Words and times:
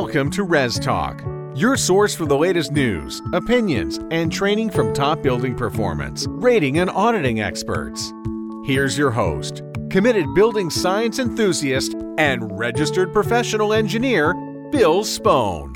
Welcome 0.00 0.30
to 0.30 0.44
Res 0.44 0.78
Talk, 0.78 1.24
your 1.56 1.76
source 1.76 2.14
for 2.14 2.24
the 2.24 2.38
latest 2.38 2.70
news, 2.70 3.20
opinions, 3.32 3.98
and 4.12 4.32
training 4.32 4.70
from 4.70 4.94
top 4.94 5.22
building 5.22 5.56
performance, 5.56 6.24
rating, 6.28 6.78
and 6.78 6.88
auditing 6.88 7.40
experts. 7.40 8.12
Here's 8.64 8.96
your 8.96 9.10
host, 9.10 9.62
committed 9.90 10.32
building 10.36 10.70
science 10.70 11.18
enthusiast 11.18 11.96
and 12.16 12.56
registered 12.56 13.12
professional 13.12 13.72
engineer, 13.72 14.34
Bill 14.70 15.02
Spohn. 15.02 15.74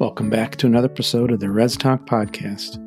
Welcome 0.00 0.28
back 0.28 0.56
to 0.56 0.66
another 0.66 0.90
episode 0.90 1.30
of 1.30 1.38
the 1.38 1.48
Res 1.48 1.76
Talk 1.76 2.04
Podcast. 2.04 2.82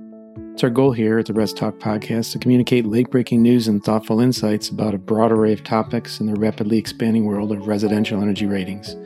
It's 0.54 0.64
our 0.66 0.70
goal 0.70 0.91
here 0.91 1.20
at 1.20 1.28
the 1.28 1.34
Res 1.34 1.54
Talk 1.54 1.76
Podcast 1.76 2.34
to 2.34 2.38
communicate 2.38 2.86
late 2.86 3.10
breaking 3.10 3.41
news 3.41 3.70
and 3.70 3.82
thoughtful 3.82 4.20
insights 4.20 4.68
about 4.68 4.94
a 4.94 4.98
broad 4.98 5.32
array 5.32 5.54
of 5.54 5.64
topics 5.64 6.20
in 6.20 6.26
the 6.26 6.38
rapidly 6.38 6.78
expanding 6.78 7.23
world 7.23 7.54
of 7.54 7.65
residential 7.65 8.21
energy 8.21 8.46
ratings 8.46 8.97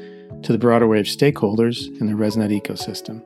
to 0.44 0.52
the 0.52 0.58
broader 0.58 0.86
of 0.96 1.06
stakeholders 1.06 1.88
in 2.00 2.08
the 2.08 2.14
ResNet 2.14 2.62
ecosystem. 2.62 3.24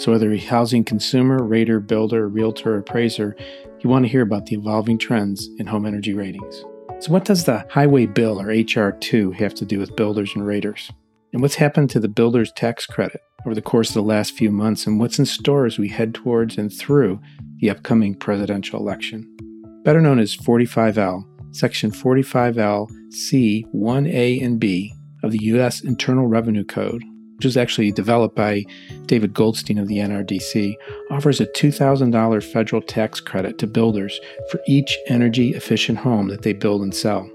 So, 0.00 0.12
whether 0.12 0.26
you're 0.26 0.34
a 0.34 0.46
housing 0.46 0.84
consumer, 0.84 1.42
rater, 1.42 1.80
builder, 1.80 2.28
realtor, 2.28 2.74
or 2.74 2.78
appraiser, 2.78 3.36
you 3.80 3.90
want 3.90 4.04
to 4.04 4.10
hear 4.10 4.22
about 4.22 4.46
the 4.46 4.56
evolving 4.56 4.98
trends 4.98 5.48
in 5.58 5.66
home 5.66 5.86
energy 5.86 6.14
ratings. 6.14 6.64
So, 7.00 7.10
what 7.10 7.24
does 7.24 7.44
the 7.44 7.66
Highway 7.70 8.06
Bill, 8.06 8.40
or 8.40 8.46
HR2, 8.46 9.34
have 9.34 9.54
to 9.54 9.64
do 9.64 9.78
with 9.78 9.96
builders 9.96 10.32
and 10.34 10.46
raters? 10.46 10.90
And 11.32 11.42
what's 11.42 11.56
happened 11.56 11.90
to 11.90 12.00
the 12.00 12.08
builder's 12.08 12.52
tax 12.52 12.86
credit 12.86 13.20
over 13.44 13.54
the 13.54 13.62
course 13.62 13.88
of 13.88 13.94
the 13.94 14.02
last 14.02 14.34
few 14.34 14.50
months, 14.50 14.86
and 14.86 15.00
what's 15.00 15.18
in 15.18 15.26
store 15.26 15.66
as 15.66 15.78
we 15.78 15.88
head 15.88 16.14
towards 16.14 16.58
and 16.58 16.72
through 16.72 17.20
the 17.56 17.70
upcoming 17.70 18.14
presidential 18.14 18.78
election? 18.78 19.28
Better 19.84 20.00
known 20.00 20.18
as 20.18 20.36
45L, 20.36 21.24
Section 21.54 21.90
45L 21.90 22.88
C 23.12 23.66
1A 23.74 24.42
and 24.42 24.58
B 24.58 24.94
of 25.22 25.32
the 25.32 25.42
U.S. 25.44 25.82
Internal 25.82 26.26
Revenue 26.26 26.64
Code, 26.64 27.02
which 27.36 27.44
was 27.44 27.56
actually 27.56 27.92
developed 27.92 28.36
by 28.36 28.64
David 29.06 29.34
Goldstein 29.34 29.78
of 29.78 29.88
the 29.88 29.98
NRDC, 29.98 30.74
offers 31.10 31.40
a 31.40 31.46
$2,000 31.46 32.44
federal 32.44 32.82
tax 32.82 33.20
credit 33.20 33.58
to 33.58 33.66
builders 33.66 34.20
for 34.50 34.60
each 34.66 34.98
energy 35.08 35.54
efficient 35.54 35.98
home 35.98 36.28
that 36.28 36.42
they 36.42 36.52
build 36.52 36.82
and 36.82 36.94
sell. 36.94 37.28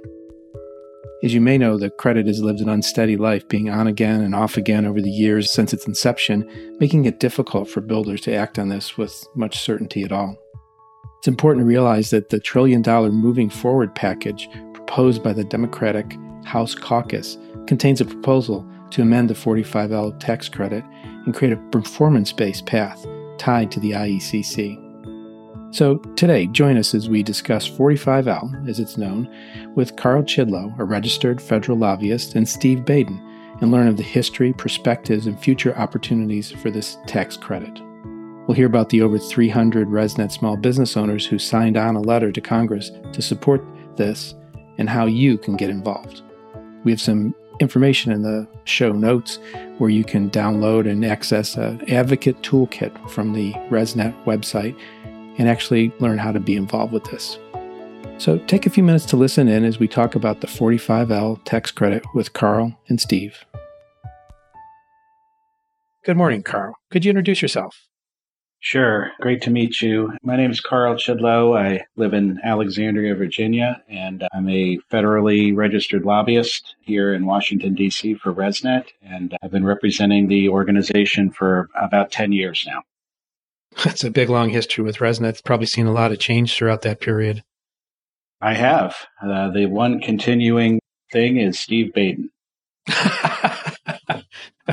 As 1.24 1.34
you 1.34 1.42
may 1.42 1.58
know, 1.58 1.80
the 1.80 1.90
credit 1.90 2.28
has 2.28 2.44
lived 2.44 2.62
an 2.62 2.70
unsteady 2.70 3.18
life, 3.18 3.48
being 3.48 3.72
on 3.72 3.88
again 3.88 4.22
and 4.22 4.36
off 4.36 4.56
again 4.56 4.86
over 4.86 5.02
the 5.02 5.10
years 5.10 5.52
since 5.52 5.74
its 5.74 5.88
inception, 5.88 6.48
making 6.80 7.06
it 7.06 7.20
difficult 7.20 7.68
for 7.68 7.82
builders 7.82 8.22
to 8.22 8.36
act 8.36 8.60
on 8.60 8.70
this 8.70 8.98
with 8.98 9.26
much 9.36 9.58
certainty 9.58 10.04
at 10.04 10.12
all. 10.12 10.38
It's 11.18 11.28
important 11.28 11.64
to 11.64 11.68
realize 11.68 12.12
that 12.12 12.30
the 12.30 12.40
trillion 12.40 12.84
dollar 12.84 13.12
moving 13.12 13.50
forward 13.50 13.96
package 13.96 14.48
proposed 14.74 15.24
by 15.24 15.34
the 15.34 15.44
Democratic 15.44 16.16
House 16.46 16.76
caucus 16.76 17.36
contains 17.68 18.02
a 18.02 18.06
proposal 18.06 18.66
to 18.92 19.02
amend 19.02 19.30
the 19.30 19.34
45L 19.34 20.20
tax 20.20 20.50
credit 20.50 20.84
and 21.26 21.34
create 21.34 21.54
a 21.54 21.70
performance 21.72 22.32
based 22.32 22.66
path 22.66 23.06
tied 23.38 23.72
to 23.72 23.80
the 23.80 23.92
IECC. 23.92 24.84
So, 25.72 25.98
today, 26.16 26.48
join 26.48 26.78
us 26.78 26.96
as 26.96 27.10
we 27.10 27.22
discuss 27.22 27.70
45L, 27.70 28.70
as 28.70 28.80
it's 28.80 28.98
known, 28.98 29.30
with 29.76 29.98
Carl 29.98 30.24
Chidlow, 30.24 30.80
a 30.80 30.86
registered 30.86 31.42
federal 31.42 31.78
lobbyist, 31.78 32.36
and 32.36 32.48
Steve 32.48 32.86
Baden, 32.86 33.22
and 33.60 33.72
learn 33.72 33.88
of 33.88 33.98
the 33.98 34.04
history, 34.04 34.54
perspectives, 34.54 35.28
and 35.28 35.40
future 35.40 35.78
opportunities 35.78 36.52
for 36.52 36.72
this 36.72 36.98
tax 37.06 37.36
credit. 37.36 37.82
We'll 38.48 38.56
hear 38.56 38.66
about 38.66 38.90
the 38.90 39.02
over 39.02 39.20
300 39.20 39.90
ResNet 39.90 40.32
small 40.32 40.56
business 40.56 40.96
owners 40.96 41.26
who 41.26 41.38
signed 41.38 41.76
on 41.76 41.98
a 41.98 42.02
letter 42.02 42.32
to 42.32 42.40
Congress 42.40 42.92
to 43.12 43.22
support 43.22 43.62
this 43.98 44.36
and 44.78 44.90
how 44.90 45.06
you 45.06 45.38
can 45.38 45.58
get 45.58 45.70
involved. 45.70 46.22
We 46.86 46.92
have 46.92 47.02
some 47.02 47.36
information 47.60 48.12
in 48.12 48.22
the 48.22 48.48
show 48.66 48.92
notes 48.92 49.40
where 49.78 49.90
you 49.90 50.04
can 50.04 50.30
download 50.30 50.90
and 50.90 51.06
access 51.06 51.56
an 51.56 51.90
advocate 51.92 52.42
toolkit 52.42 53.10
from 53.10 53.34
the 53.34 53.54
ResNet 53.70 54.14
website 54.26 54.78
and 55.38 55.48
actually 55.48 55.94
learn 56.00 56.18
how 56.18 56.32
to 56.32 56.40
be 56.40 56.56
involved 56.56 56.94
with 56.94 57.04
this. 57.06 57.38
So 58.18 58.40
take 58.40 58.66
a 58.66 58.70
few 58.70 58.84
minutes 58.84 59.06
to 59.08 59.18
listen 59.18 59.48
in 59.48 59.64
as 59.64 59.80
we 59.80 59.88
talk 59.88 60.16
about 60.16 60.42
the 60.42 60.48
45L 60.48 61.44
tax 61.44 61.70
credit 61.72 62.04
with 62.16 62.34
Carl 62.34 62.76
and 62.90 63.00
Steve. 63.00 63.46
Good 66.04 66.18
morning, 66.18 66.42
Carl. 66.42 66.76
Could 66.90 67.06
you 67.06 67.10
introduce 67.10 67.42
yourself? 67.42 67.88
Sure. 68.60 69.12
Great 69.22 69.42
to 69.44 69.52
meet 69.52 69.82
you. 69.82 70.14
My 70.24 70.36
name 70.36 70.52
is 70.52 70.60
Carl 70.60 70.96
Chidlow. 70.96 71.58
I 71.58 71.86
live 71.96 72.14
in 72.14 72.40
Alexandria, 72.44 73.16
Virginia, 73.16 73.82
and 73.88 74.28
I'm 74.34 74.50
a 74.50 74.80
federally 74.92 75.56
registered 75.56 76.04
lobbyist 76.06 76.76
here 76.82 77.14
in 77.14 77.26
Washington, 77.26 77.76
D.C. 77.76 78.16
for 78.16 78.34
ResNet. 78.34 78.88
And 79.02 79.38
I've 79.44 79.52
been 79.52 79.64
representing 79.64 80.28
the 80.28 80.50
organization 80.50 81.30
for 81.30 81.70
about 81.76 82.12
10 82.12 82.32
years 82.32 82.66
now. 82.68 82.82
That's 83.84 84.04
a 84.04 84.10
big, 84.10 84.30
long 84.30 84.50
history 84.50 84.84
with 84.84 84.98
ResNet. 84.98 85.30
It's 85.30 85.42
probably 85.42 85.68
seen 85.68 85.86
a 85.86 85.94
lot 85.94 86.12
of 86.12 86.20
change 86.20 86.56
throughout 86.56 86.82
that 86.82 87.00
period. 87.00 87.44
I 88.42 88.54
have. 88.56 88.96
Uh, 89.22 89.50
the 89.52 89.68
one 89.68 90.00
continuing 90.00 90.80
thing 91.12 91.38
is 91.38 91.60
Steve 91.60 91.94
Baden. 91.94 92.32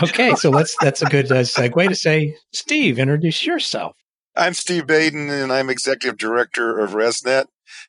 okay, 0.03 0.35
so 0.35 0.51
let's 0.51 0.77
that's 0.81 1.03
a 1.03 1.07
good 1.07 1.31
uh, 1.31 1.41
segue 1.41 1.89
to 1.89 1.95
say, 1.95 2.37
Steve, 2.53 2.99
introduce 2.99 3.45
yourself. 3.47 3.97
I'm 4.37 4.55
Steve 4.55 4.87
Baden, 4.87 5.31
and 5.31 5.53
I'm 5.53 5.71
executive 5.71 6.19
director 6.19 6.79
of 6.81 6.91
ResNet. 6.91 7.47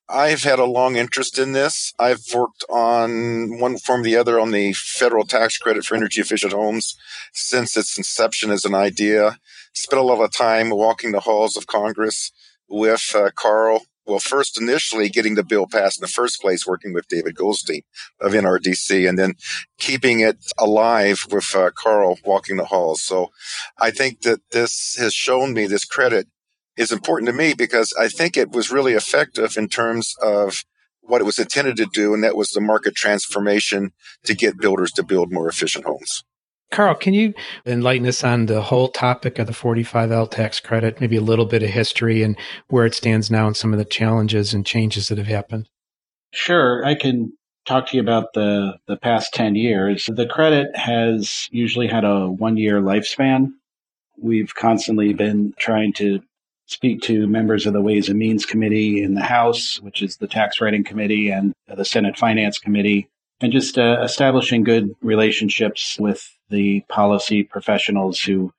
I've 0.08 0.44
had 0.44 0.59
a 0.59 0.66
long 0.66 0.96
interest 0.96 1.40
in 1.40 1.53
this. 1.53 1.94
I've 1.97 2.22
worked 2.34 2.64
on 2.69 3.59
one 3.59 3.78
form 3.78 4.02
or 4.02 4.03
the 4.03 4.16
other 4.16 4.40
on 4.40 4.52
the 4.52 4.74
federal 4.74 5.25
tax 5.25 5.58
credit 5.58 5.85
for 5.85 5.96
energy 5.96 6.22
efficient 6.22 6.53
homes 6.53 6.96
since 7.34 7.75
its 7.75 7.97
inception 7.97 8.52
as 8.52 8.66
an 8.66 8.75
idea. 8.75 9.40
Spent 9.74 10.00
a 10.00 10.06
lot 10.06 10.24
of 10.24 10.31
time 10.31 10.69
walking 10.69 11.12
the 11.12 11.22
halls 11.22 11.58
of 11.58 11.68
Congress 11.68 12.31
with 12.69 13.12
uh, 13.16 13.31
Carl 13.35 13.85
well, 14.05 14.19
first 14.19 14.59
initially 14.59 15.09
getting 15.09 15.35
the 15.35 15.43
bill 15.43 15.67
passed 15.67 15.99
in 15.99 16.01
the 16.01 16.07
first 16.07 16.39
place, 16.39 16.67
working 16.67 16.93
with 16.93 17.07
David 17.07 17.35
Goldstein 17.35 17.81
of 18.19 18.33
NRDC, 18.33 19.07
and 19.07 19.17
then 19.17 19.33
keeping 19.77 20.19
it 20.19 20.38
alive 20.57 21.25
with 21.31 21.55
uh, 21.55 21.71
Carl 21.75 22.17
walking 22.23 22.57
the 22.57 22.66
halls. 22.66 23.01
So 23.01 23.31
I 23.79 23.91
think 23.91 24.21
that 24.21 24.41
this 24.51 24.95
has 24.99 25.13
shown 25.13 25.53
me 25.53 25.66
this 25.66 25.85
credit 25.85 26.27
is 26.77 26.91
important 26.91 27.27
to 27.29 27.33
me 27.33 27.53
because 27.53 27.93
I 27.99 28.07
think 28.07 28.38
it 28.38 28.51
was 28.51 28.71
really 28.71 28.93
effective 28.93 29.57
in 29.57 29.69
terms 29.69 30.13
of 30.22 30.63
what 31.01 31.22
it 31.22 31.25
was 31.25 31.39
intended 31.39 31.77
to 31.77 31.85
do, 31.85 32.13
and 32.13 32.23
that 32.23 32.35
was 32.35 32.49
the 32.49 32.61
market 32.61 32.95
transformation 32.95 33.91
to 34.23 34.33
get 34.33 34.57
builders 34.59 34.91
to 34.93 35.03
build 35.03 35.31
more 35.31 35.47
efficient 35.47 35.85
homes. 35.85 36.23
Carl, 36.72 36.96
can 36.96 37.14
you 37.14 37.34
enlighten 37.66 38.08
us 38.08 38.24
on 38.24 38.48
the 38.48 38.62
whole 38.62 38.90
topic 38.90 39.40
of 39.40 39.48
the 39.48 39.53
45L 39.53 40.30
tax 40.30 40.59
credit, 40.59 41.00
maybe 41.00 41.16
a 41.16 41.22
little 41.22 41.46
bit 41.46 41.64
of 41.64 41.70
history 41.70 42.22
and 42.24 42.38
where 42.68 42.86
it 42.86 42.94
stands 42.94 43.31
now 43.31 43.48
and 43.48 43.56
some 43.56 43.72
of 43.72 43.80
the 43.80 43.86
challenges 43.86 44.53
and 44.53 44.66
changes 44.66 45.08
that 45.08 45.18
have 45.18 45.28
happened? 45.28 45.70
Sure. 46.34 46.84
I 46.86 46.96
can 46.96 47.31
talk 47.66 47.88
to 47.88 47.98
you 47.98 48.03
about 48.03 48.34
the, 48.34 48.78
the 48.88 48.98
past 48.98 49.34
10 49.34 49.56
years. 49.56 50.09
The 50.12 50.28
credit 50.28 50.76
has 50.76 51.48
usually 51.52 51.88
had 51.88 52.03
a 52.03 52.28
one 52.28 52.58
year 52.58 52.82
lifespan. 52.82 53.53
We've 54.18 54.53
constantly 54.53 55.14
been 55.14 55.53
trying 55.58 55.94
to 55.94 56.22
speak 56.68 57.02
to 57.02 57.28
members 57.28 57.66
of 57.66 57.74
the 57.74 57.82
Ways 57.82 58.09
and 58.09 58.18
Means 58.18 58.46
Committee 58.46 59.03
in 59.03 59.14
the 59.14 59.24
House, 59.24 59.80
which 59.82 60.02
is 60.02 60.18
the 60.18 60.28
Tax 60.28 60.59
Writing 60.59 60.84
Committee, 60.84 61.30
and 61.30 61.53
the 61.68 61.86
Senate 61.86 62.18
Finance 62.18 62.58
Committee, 62.58 63.08
and 63.40 63.52
just 63.52 63.78
uh, 63.78 64.02
establishing 64.02 64.64
good 64.64 64.96
relationships 65.02 65.97
with 66.00 66.34
the 66.50 66.81
policy 66.89 67.44
professionals 67.44 68.22
who 68.22 68.53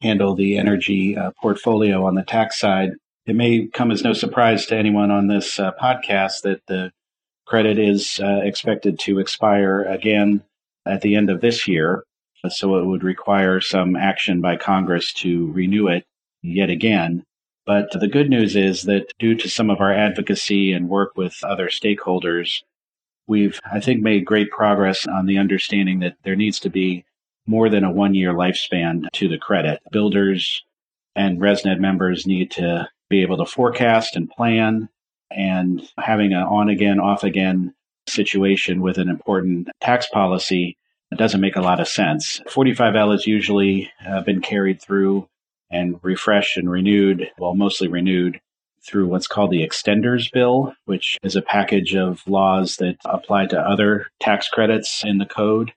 handle 0.00 0.34
the 0.34 0.56
energy 0.56 1.16
uh, 1.16 1.32
portfolio 1.40 2.04
on 2.04 2.14
the 2.14 2.22
tax 2.22 2.58
side. 2.58 2.90
It 3.26 3.36
may 3.36 3.66
come 3.66 3.90
as 3.90 4.04
no 4.04 4.12
surprise 4.12 4.66
to 4.66 4.76
anyone 4.76 5.10
on 5.10 5.26
this 5.26 5.58
uh, 5.58 5.72
podcast 5.80 6.42
that 6.42 6.62
the 6.66 6.92
credit 7.46 7.78
is 7.78 8.20
uh, 8.22 8.40
expected 8.42 8.98
to 9.00 9.18
expire 9.18 9.82
again 9.82 10.42
at 10.86 11.00
the 11.00 11.16
end 11.16 11.30
of 11.30 11.40
this 11.40 11.66
year. 11.66 12.04
So 12.48 12.76
it 12.76 12.86
would 12.86 13.02
require 13.02 13.60
some 13.60 13.96
action 13.96 14.40
by 14.40 14.56
Congress 14.56 15.12
to 15.14 15.50
renew 15.52 15.88
it 15.88 16.04
yet 16.42 16.70
again. 16.70 17.24
But 17.66 17.90
the 17.90 18.08
good 18.08 18.30
news 18.30 18.56
is 18.56 18.84
that 18.84 19.12
due 19.18 19.34
to 19.34 19.50
some 19.50 19.68
of 19.68 19.80
our 19.80 19.92
advocacy 19.92 20.72
and 20.72 20.88
work 20.88 21.16
with 21.16 21.36
other 21.42 21.68
stakeholders, 21.68 22.62
we've, 23.26 23.60
I 23.70 23.80
think, 23.80 24.00
made 24.00 24.24
great 24.24 24.50
progress 24.50 25.06
on 25.06 25.26
the 25.26 25.36
understanding 25.36 25.98
that 25.98 26.16
there 26.22 26.36
needs 26.36 26.60
to 26.60 26.70
be 26.70 27.04
more 27.48 27.68
than 27.68 27.82
a 27.82 27.90
one 27.90 28.14
year 28.14 28.32
lifespan 28.32 29.10
to 29.12 29.28
the 29.28 29.38
credit. 29.38 29.80
Builders 29.90 30.62
and 31.16 31.40
ResNet 31.40 31.80
members 31.80 32.26
need 32.26 32.52
to 32.52 32.88
be 33.08 33.22
able 33.22 33.38
to 33.38 33.46
forecast 33.46 34.14
and 34.14 34.30
plan 34.30 34.88
and 35.30 35.82
having 35.98 36.32
an 36.32 36.42
on 36.42 36.68
again, 36.68 37.00
off 37.00 37.24
again 37.24 37.74
situation 38.06 38.80
with 38.80 38.98
an 38.98 39.08
important 39.08 39.68
tax 39.80 40.08
policy 40.08 40.76
doesn't 41.16 41.40
make 41.40 41.56
a 41.56 41.62
lot 41.62 41.80
of 41.80 41.88
sense. 41.88 42.40
45L 42.48 43.12
has 43.12 43.26
usually 43.26 43.90
uh, 44.06 44.20
been 44.22 44.42
carried 44.42 44.80
through 44.80 45.26
and 45.70 45.98
refreshed 46.02 46.56
and 46.56 46.70
renewed, 46.70 47.30
well, 47.38 47.54
mostly 47.54 47.88
renewed 47.88 48.40
through 48.86 49.06
what's 49.06 49.26
called 49.26 49.50
the 49.50 49.66
Extenders 49.66 50.30
Bill, 50.30 50.74
which 50.84 51.18
is 51.22 51.36
a 51.36 51.42
package 51.42 51.94
of 51.94 52.22
laws 52.26 52.76
that 52.76 52.96
apply 53.04 53.46
to 53.46 53.60
other 53.60 54.06
tax 54.20 54.48
credits 54.48 55.04
in 55.04 55.18
the 55.18 55.26
code. 55.26 55.72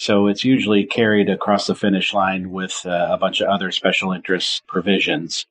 So 0.00 0.28
it's 0.28 0.44
usually 0.44 0.86
carried 0.86 1.28
across 1.28 1.66
the 1.66 1.74
finish 1.74 2.14
line 2.14 2.50
with 2.50 2.86
uh, 2.86 3.08
a 3.10 3.18
bunch 3.18 3.42
of 3.42 3.48
other 3.48 3.70
special 3.70 4.12
interest 4.12 4.66
provisions. 4.66 5.44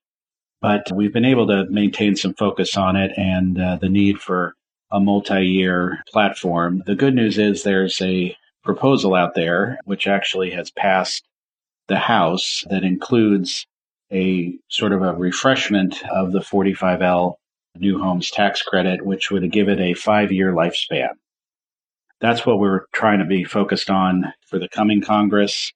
But 0.60 0.92
we've 0.92 1.14
been 1.14 1.24
able 1.24 1.46
to 1.48 1.68
maintain 1.70 2.16
some 2.16 2.34
focus 2.34 2.76
on 2.76 2.96
it 2.96 3.12
and 3.16 3.62
uh, 3.62 3.76
the 3.76 3.90
need 3.90 4.20
for 4.20 4.56
a 4.92 5.00
multi 5.00 5.46
year 5.46 6.00
platform. 6.12 6.82
The 6.88 6.96
good 6.96 7.14
news 7.14 7.38
is 7.38 7.62
there's 7.62 8.02
a 8.02 8.36
proposal 8.64 9.14
out 9.14 9.36
there 9.36 9.78
which 9.86 10.08
actually 10.08 10.50
has 10.50 10.72
passed 10.72 11.24
the 11.88 12.00
House 12.00 12.64
that 12.72 12.84
includes 12.84 13.68
a 14.12 14.58
sort 14.68 14.94
of 14.94 15.04
a 15.04 15.14
refreshment 15.14 16.04
of 16.10 16.32
the 16.32 16.40
45L 16.40 17.36
new 17.78 18.00
homes 18.00 18.32
tax 18.32 18.64
credit, 18.64 19.06
which 19.06 19.30
would 19.30 19.52
give 19.52 19.70
it 19.70 19.80
a 19.80 19.94
five 19.94 20.32
year 20.32 20.54
lifespan. 20.54 21.10
That's 22.22 22.46
what 22.46 22.60
we're 22.60 22.86
trying 22.94 23.20
to 23.20 23.26
be 23.26 23.44
focused 23.44 23.90
on 23.90 24.34
for 24.48 24.60
the 24.60 24.68
coming 24.68 25.02
Congress. 25.02 25.72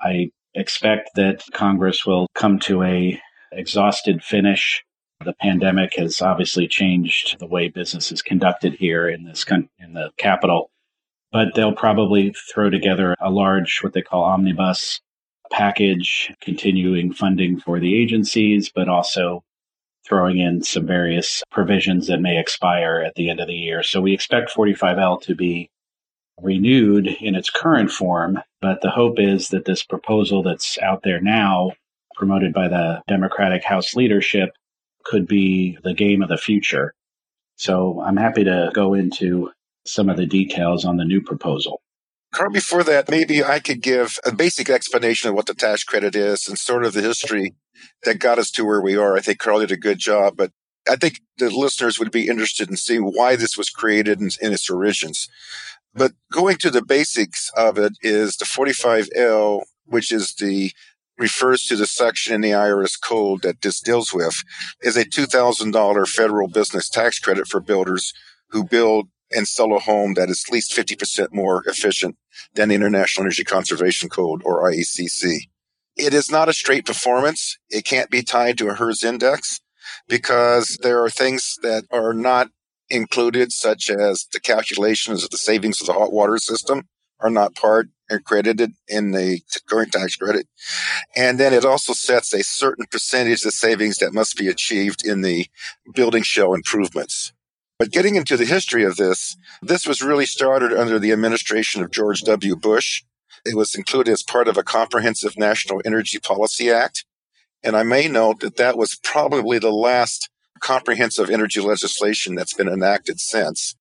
I 0.00 0.30
expect 0.54 1.10
that 1.14 1.42
Congress 1.52 2.04
will 2.04 2.26
come 2.34 2.58
to 2.60 2.82
a 2.82 3.20
exhausted 3.52 4.22
finish. 4.22 4.84
The 5.24 5.34
pandemic 5.40 5.94
has 5.96 6.20
obviously 6.20 6.68
changed 6.68 7.38
the 7.38 7.46
way 7.46 7.68
business 7.68 8.12
is 8.12 8.20
conducted 8.20 8.74
here 8.74 9.08
in 9.08 9.24
this 9.24 9.44
con- 9.44 9.70
in 9.78 9.94
the 9.94 10.10
capital, 10.18 10.70
but 11.32 11.54
they'll 11.54 11.74
probably 11.74 12.34
throw 12.52 12.68
together 12.68 13.14
a 13.20 13.30
large 13.30 13.78
what 13.82 13.94
they 13.94 14.02
call 14.02 14.24
omnibus 14.24 15.00
package, 15.50 16.32
continuing 16.42 17.12
funding 17.12 17.58
for 17.58 17.80
the 17.80 17.96
agencies, 17.96 18.70
but 18.74 18.88
also 18.88 19.42
throwing 20.06 20.38
in 20.38 20.62
some 20.62 20.86
various 20.86 21.42
provisions 21.50 22.06
that 22.06 22.20
may 22.20 22.38
expire 22.38 23.02
at 23.04 23.14
the 23.14 23.30
end 23.30 23.40
of 23.40 23.48
the 23.48 23.54
year. 23.54 23.82
So 23.82 24.00
we 24.00 24.12
expect 24.12 24.54
45L 24.54 25.22
to 25.22 25.34
be 25.34 25.70
renewed 26.40 27.06
in 27.06 27.34
its 27.34 27.50
current 27.50 27.90
form, 27.90 28.38
but 28.60 28.80
the 28.82 28.90
hope 28.90 29.18
is 29.18 29.48
that 29.48 29.64
this 29.64 29.82
proposal 29.82 30.42
that's 30.42 30.78
out 30.78 31.02
there 31.02 31.20
now, 31.20 31.72
promoted 32.14 32.52
by 32.52 32.68
the 32.68 33.02
Democratic 33.08 33.64
House 33.64 33.94
leadership, 33.94 34.50
could 35.04 35.26
be 35.26 35.78
the 35.84 35.94
game 35.94 36.22
of 36.22 36.28
the 36.28 36.36
future. 36.36 36.94
So 37.56 38.00
I'm 38.00 38.16
happy 38.16 38.44
to 38.44 38.70
go 38.74 38.94
into 38.94 39.50
some 39.86 40.10
of 40.10 40.16
the 40.16 40.26
details 40.26 40.84
on 40.84 40.96
the 40.96 41.04
new 41.04 41.22
proposal. 41.22 41.80
Carl, 42.34 42.50
before 42.50 42.84
that, 42.84 43.10
maybe 43.10 43.42
I 43.42 43.60
could 43.60 43.80
give 43.80 44.18
a 44.24 44.32
basic 44.32 44.68
explanation 44.68 45.30
of 45.30 45.34
what 45.34 45.46
the 45.46 45.54
tax 45.54 45.84
credit 45.84 46.14
is 46.14 46.48
and 46.48 46.58
sort 46.58 46.84
of 46.84 46.92
the 46.92 47.00
history 47.00 47.54
that 48.04 48.18
got 48.18 48.38
us 48.38 48.50
to 48.52 48.64
where 48.64 48.80
we 48.80 48.96
are. 48.96 49.16
I 49.16 49.20
think 49.20 49.38
Carl 49.38 49.60
did 49.60 49.72
a 49.72 49.76
good 49.76 49.98
job, 49.98 50.36
but 50.36 50.50
I 50.88 50.96
think 50.96 51.20
the 51.38 51.50
listeners 51.50 51.98
would 51.98 52.10
be 52.10 52.28
interested 52.28 52.68
in 52.68 52.76
seeing 52.76 53.02
why 53.02 53.36
this 53.36 53.56
was 53.56 53.70
created 53.70 54.20
in, 54.20 54.30
its 54.40 54.68
origins. 54.68 55.28
But 55.96 56.12
going 56.30 56.56
to 56.58 56.70
the 56.70 56.84
basics 56.84 57.50
of 57.56 57.78
it 57.78 57.94
is 58.02 58.36
the 58.36 58.44
45L, 58.44 59.62
which 59.86 60.12
is 60.12 60.34
the 60.34 60.72
refers 61.18 61.62
to 61.64 61.76
the 61.76 61.86
section 61.86 62.34
in 62.34 62.40
the 62.42 62.50
IRS 62.50 63.00
code 63.02 63.40
that 63.42 63.62
this 63.62 63.80
deals 63.80 64.12
with, 64.12 64.34
is 64.82 64.98
a 64.98 65.06
$2,000 65.06 66.08
federal 66.08 66.48
business 66.48 66.90
tax 66.90 67.18
credit 67.18 67.48
for 67.48 67.60
builders 67.60 68.12
who 68.50 68.62
build 68.62 69.08
and 69.32 69.48
sell 69.48 69.74
a 69.74 69.78
home 69.78 70.14
that 70.14 70.28
is 70.28 70.44
at 70.46 70.52
least 70.52 70.76
50% 70.76 71.28
more 71.32 71.62
efficient 71.66 72.16
than 72.54 72.68
the 72.68 72.74
International 72.74 73.24
Energy 73.24 73.44
Conservation 73.44 74.10
Code 74.10 74.42
or 74.44 74.70
IECC. 74.70 75.38
It 75.96 76.12
is 76.12 76.30
not 76.30 76.50
a 76.50 76.52
straight 76.52 76.84
performance. 76.84 77.56
It 77.70 77.86
can't 77.86 78.10
be 78.10 78.22
tied 78.22 78.58
to 78.58 78.68
a 78.68 78.74
HERS 78.74 79.02
index 79.02 79.60
because 80.08 80.78
there 80.82 81.02
are 81.02 81.10
things 81.10 81.56
that 81.62 81.84
are 81.90 82.12
not 82.12 82.48
included, 82.90 83.52
such 83.52 83.90
as 83.90 84.26
the 84.32 84.40
calculations 84.40 85.24
of 85.24 85.30
the 85.30 85.38
savings 85.38 85.80
of 85.80 85.86
the 85.86 85.92
hot 85.92 86.12
water 86.12 86.38
system 86.38 86.88
are 87.20 87.30
not 87.30 87.54
part 87.54 87.88
and 88.08 88.24
credited 88.24 88.72
in 88.88 89.10
the 89.12 89.40
current 89.68 89.92
tax 89.92 90.16
credit. 90.16 90.46
And 91.16 91.40
then 91.40 91.52
it 91.52 91.64
also 91.64 91.92
sets 91.92 92.32
a 92.32 92.44
certain 92.44 92.86
percentage 92.90 93.44
of 93.44 93.52
savings 93.52 93.98
that 93.98 94.14
must 94.14 94.36
be 94.36 94.48
achieved 94.48 95.04
in 95.04 95.22
the 95.22 95.46
building 95.94 96.22
shell 96.22 96.54
improvements. 96.54 97.32
But 97.78 97.90
getting 97.90 98.14
into 98.14 98.36
the 98.36 98.44
history 98.44 98.84
of 98.84 98.96
this, 98.96 99.36
this 99.60 99.86
was 99.86 100.02
really 100.02 100.26
started 100.26 100.72
under 100.72 100.98
the 100.98 101.12
administration 101.12 101.82
of 101.82 101.90
George 101.90 102.22
W. 102.22 102.56
Bush. 102.56 103.02
It 103.44 103.56
was 103.56 103.74
included 103.74 104.12
as 104.12 104.22
part 104.22 104.48
of 104.48 104.56
a 104.56 104.62
comprehensive 104.62 105.36
national 105.36 105.82
energy 105.84 106.18
policy 106.18 106.70
act. 106.70 107.04
And 107.62 107.76
I 107.76 107.82
may 107.82 108.08
note 108.08 108.40
that 108.40 108.56
that 108.56 108.78
was 108.78 108.98
probably 109.02 109.58
the 109.58 109.72
last 109.72 110.30
comprehensive 110.60 111.30
energy 111.30 111.60
legislation 111.60 112.34
that's 112.34 112.54
been 112.54 112.68
enacted 112.68 113.20
since. 113.20 113.74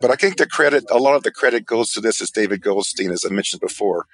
But 0.00 0.10
I 0.10 0.16
think 0.16 0.36
the 0.36 0.46
credit, 0.46 0.84
a 0.90 0.98
lot 0.98 1.14
of 1.14 1.22
the 1.22 1.30
credit 1.30 1.64
goes 1.64 1.92
to 1.92 2.00
this 2.00 2.20
as 2.20 2.30
David 2.30 2.60
Goldstein, 2.60 3.10
as 3.10 3.24
I 3.24 3.32
mentioned 3.32 3.60
before, 3.60 4.06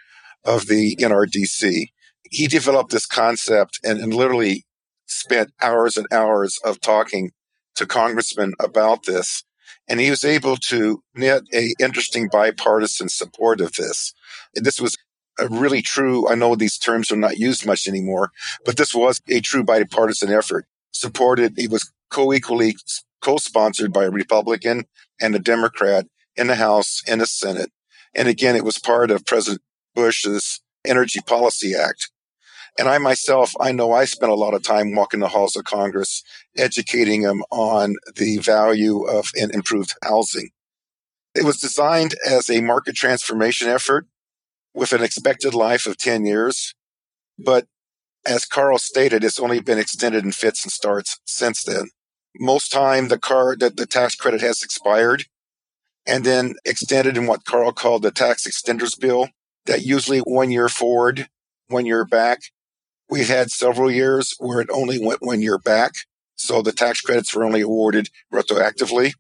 of 0.45 0.67
the 0.67 0.97
NRDC. 0.97 1.87
He 2.31 2.47
developed 2.47 2.91
this 2.91 3.07
concept 3.07 3.81
and, 3.83 3.99
and 3.99 4.13
literally 4.13 4.67
spent 5.07 5.51
hours 5.63 5.97
and 5.97 6.07
hours 6.13 6.59
of 6.65 6.81
talking 6.81 7.33
to 7.77 7.87
congressmen 7.87 8.53
about 8.61 9.07
this. 9.07 9.45
And 9.89 10.01
he 10.01 10.11
was 10.11 10.25
able 10.25 10.57
to 10.69 11.03
knit 11.15 11.45
a 11.55 11.75
interesting 11.81 12.29
bipartisan 12.31 13.09
support 13.09 13.61
of 13.61 13.73
this. 13.73 14.13
And 14.55 14.67
this 14.67 14.81
was 14.81 14.97
a 15.39 15.49
really 15.49 15.81
true, 15.81 16.29
I 16.29 16.35
know 16.35 16.55
these 16.55 16.77
terms 16.77 17.11
are 17.11 17.17
not 17.17 17.39
used 17.39 17.65
much 17.65 17.87
anymore, 17.87 18.31
but 18.65 18.77
this 18.77 18.95
was 18.95 19.23
a 19.29 19.41
true 19.41 19.65
bipartisan 19.65 20.31
effort. 20.31 20.67
Supported, 20.99 21.55
he 21.57 21.69
was 21.69 21.93
co-equally 22.11 22.75
co-sponsored 23.23 23.93
by 23.93 24.05
a 24.05 24.11
Republican 24.11 24.87
and 25.21 25.33
a 25.33 25.39
Democrat 25.39 26.07
in 26.35 26.49
the 26.49 26.57
House 26.57 27.03
and 27.07 27.21
the 27.21 27.27
Senate. 27.27 27.71
And 28.17 28.27
again, 28.27 28.57
it 28.57 28.65
was 28.65 28.81
part 28.81 29.13
of 29.13 29.25
President 29.25 29.63
Bush's 29.95 30.61
Energy 30.85 31.21
Policy 31.25 31.73
Act. 31.73 32.11
And 32.77 32.89
I 32.89 32.99
myself, 32.99 33.55
I 33.61 33.71
know 33.71 33.93
I 33.93 34.07
spent 34.07 34.33
a 34.33 34.37
lot 34.37 34.55
of 34.55 34.65
time 34.65 34.93
walking 34.93 35.21
the 35.21 35.29
halls 35.29 35.55
of 35.55 35.65
Congress, 35.65 36.25
educating 36.57 37.23
them 37.23 37.45
on 37.53 37.95
the 38.17 38.39
value 38.39 39.05
of 39.05 39.29
an 39.37 39.53
improved 39.53 39.95
housing. 40.03 40.51
It 41.33 41.45
was 41.45 41.61
designed 41.61 42.17
as 42.29 42.51
a 42.51 42.61
market 42.61 42.97
transformation 42.97 43.69
effort 43.69 44.07
with 44.75 44.93
an 44.93 45.05
expected 45.05 45.55
life 45.55 45.87
of 45.87 45.97
10 45.97 46.27
years. 46.27 46.75
But 47.39 47.67
as 48.29 48.45
Carl 48.45 48.79
stated, 48.79 49.25
it's 49.25 49.41
only 49.41 49.61
been 49.61 49.79
extended 49.79 50.23
in 50.23 50.33
fits 50.33 50.63
and 50.63 50.71
starts 50.71 51.19
since 51.25 51.65
then. 51.65 51.89
Most 52.39 52.71
time 52.71 53.09
the 53.09 53.19
car 53.19 53.57
that 53.57 53.79
the 53.79 53.87
tax 53.87 54.15
credit 54.15 54.43
has 54.43 54.63
expired 54.63 55.25
and 56.07 56.25
then 56.25 56.55
extended 56.65 57.17
in 57.17 57.27
what 57.27 57.47
Carl 57.47 57.73
called 57.73 58.03
the 58.03 58.11
tax 58.11 58.47
extenders 58.47 58.99
bill 59.01 59.29
that 59.65 59.83
usually 59.83 60.21
one 60.21 60.51
year 60.51 60.69
forward, 60.69 61.29
one 61.69 61.87
year 61.87 62.05
back. 62.05 62.41
We've 63.09 63.29
had 63.29 63.51
several 63.51 63.91
years 63.91 64.35
where 64.39 64.61
it 64.61 64.69
only 64.71 65.03
went 65.03 65.23
one 65.23 65.41
year 65.41 65.59
back. 65.59 65.93
So 66.37 66.61
the 66.61 66.73
tax 66.73 67.01
credits 67.01 67.35
were 67.35 67.45
only 67.45 67.63
awarded 67.63 68.11
retroactively. 68.33 69.13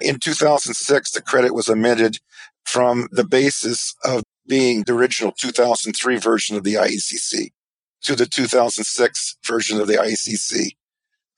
In 0.00 0.20
2006, 0.20 1.10
the 1.10 1.20
credit 1.20 1.52
was 1.52 1.68
amended 1.68 2.18
from 2.64 3.08
the 3.10 3.24
basis 3.24 3.94
of 4.04 4.22
being 4.46 4.84
the 4.84 4.94
original 4.94 5.32
2003 5.32 6.16
version 6.16 6.56
of 6.56 6.62
the 6.62 6.74
IECC 6.74 7.50
to 8.02 8.16
the 8.16 8.26
2006 8.26 9.36
version 9.46 9.80
of 9.80 9.86
the 9.86 9.94
ICC, 9.94 10.76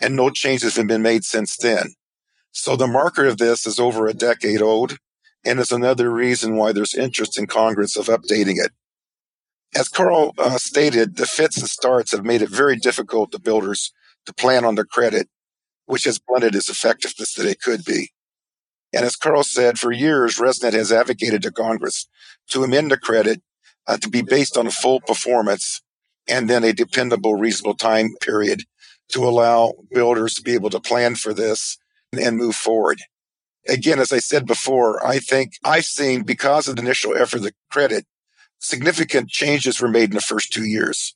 And 0.00 0.16
no 0.16 0.30
changes 0.30 0.76
have 0.76 0.86
been 0.86 1.02
made 1.02 1.24
since 1.24 1.56
then. 1.56 1.94
So 2.52 2.76
the 2.76 2.86
marker 2.86 3.26
of 3.26 3.38
this 3.38 3.66
is 3.66 3.80
over 3.80 4.06
a 4.06 4.14
decade 4.14 4.62
old 4.62 4.96
and 5.44 5.60
is 5.60 5.72
another 5.72 6.10
reason 6.10 6.56
why 6.56 6.72
there's 6.72 6.94
interest 6.94 7.38
in 7.38 7.46
Congress 7.46 7.96
of 7.96 8.06
updating 8.06 8.56
it. 8.64 8.72
As 9.76 9.88
Carl 9.88 10.32
uh, 10.38 10.56
stated, 10.56 11.16
the 11.16 11.26
fits 11.26 11.58
and 11.58 11.68
starts 11.68 12.12
have 12.12 12.24
made 12.24 12.42
it 12.42 12.48
very 12.48 12.76
difficult 12.76 13.32
to 13.32 13.40
builders 13.40 13.92
to 14.24 14.32
plan 14.32 14.64
on 14.64 14.76
their 14.76 14.84
credit, 14.84 15.28
which 15.86 16.04
has 16.04 16.18
blunted 16.18 16.54
its 16.54 16.68
effectiveness 16.68 17.34
that 17.34 17.46
it 17.46 17.60
could 17.60 17.84
be. 17.84 18.10
And 18.92 19.04
as 19.04 19.16
Carl 19.16 19.42
said, 19.42 19.78
for 19.78 19.90
years, 19.90 20.38
ResNet 20.38 20.72
has 20.72 20.92
advocated 20.92 21.42
to 21.42 21.50
Congress 21.50 22.06
to 22.50 22.62
amend 22.62 22.92
the 22.92 22.96
credit 22.96 23.42
uh, 23.88 23.96
to 23.96 24.08
be 24.08 24.22
based 24.22 24.56
on 24.56 24.70
full 24.70 25.00
performance 25.00 25.82
and 26.28 26.48
then 26.48 26.64
a 26.64 26.72
dependable, 26.72 27.34
reasonable 27.34 27.74
time 27.74 28.14
period 28.20 28.62
to 29.08 29.24
allow 29.24 29.74
builders 29.92 30.34
to 30.34 30.42
be 30.42 30.54
able 30.54 30.70
to 30.70 30.80
plan 30.80 31.14
for 31.14 31.34
this 31.34 31.76
and 32.12 32.36
move 32.36 32.54
forward. 32.54 33.00
Again, 33.68 33.98
as 33.98 34.12
I 34.12 34.18
said 34.18 34.46
before, 34.46 35.04
I 35.06 35.18
think 35.18 35.54
I've 35.64 35.84
seen 35.84 36.22
because 36.22 36.68
of 36.68 36.76
the 36.76 36.82
initial 36.82 37.16
effort 37.16 37.38
of 37.38 37.42
the 37.44 37.52
credit, 37.70 38.06
significant 38.58 39.30
changes 39.30 39.80
were 39.80 39.88
made 39.88 40.10
in 40.10 40.14
the 40.14 40.20
first 40.20 40.52
two 40.52 40.64
years. 40.64 41.14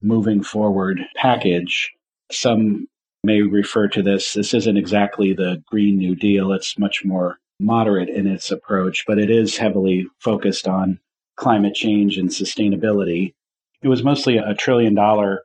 moving 0.00 0.42
forward 0.42 1.00
package. 1.16 1.92
Some 2.30 2.86
may 3.24 3.42
refer 3.42 3.88
to 3.88 4.02
this, 4.02 4.34
this 4.34 4.54
isn't 4.54 4.76
exactly 4.76 5.32
the 5.32 5.62
Green 5.66 5.98
New 5.98 6.14
Deal. 6.14 6.52
It's 6.52 6.78
much 6.78 7.04
more 7.04 7.38
moderate 7.58 8.08
in 8.08 8.26
its 8.26 8.50
approach, 8.50 9.04
but 9.06 9.18
it 9.18 9.30
is 9.30 9.56
heavily 9.56 10.06
focused 10.20 10.68
on 10.68 11.00
climate 11.36 11.74
change 11.74 12.16
and 12.16 12.28
sustainability. 12.28 13.34
It 13.82 13.88
was 13.88 14.02
mostly 14.02 14.36
a 14.36 14.54
trillion 14.54 14.94
dollar 14.94 15.42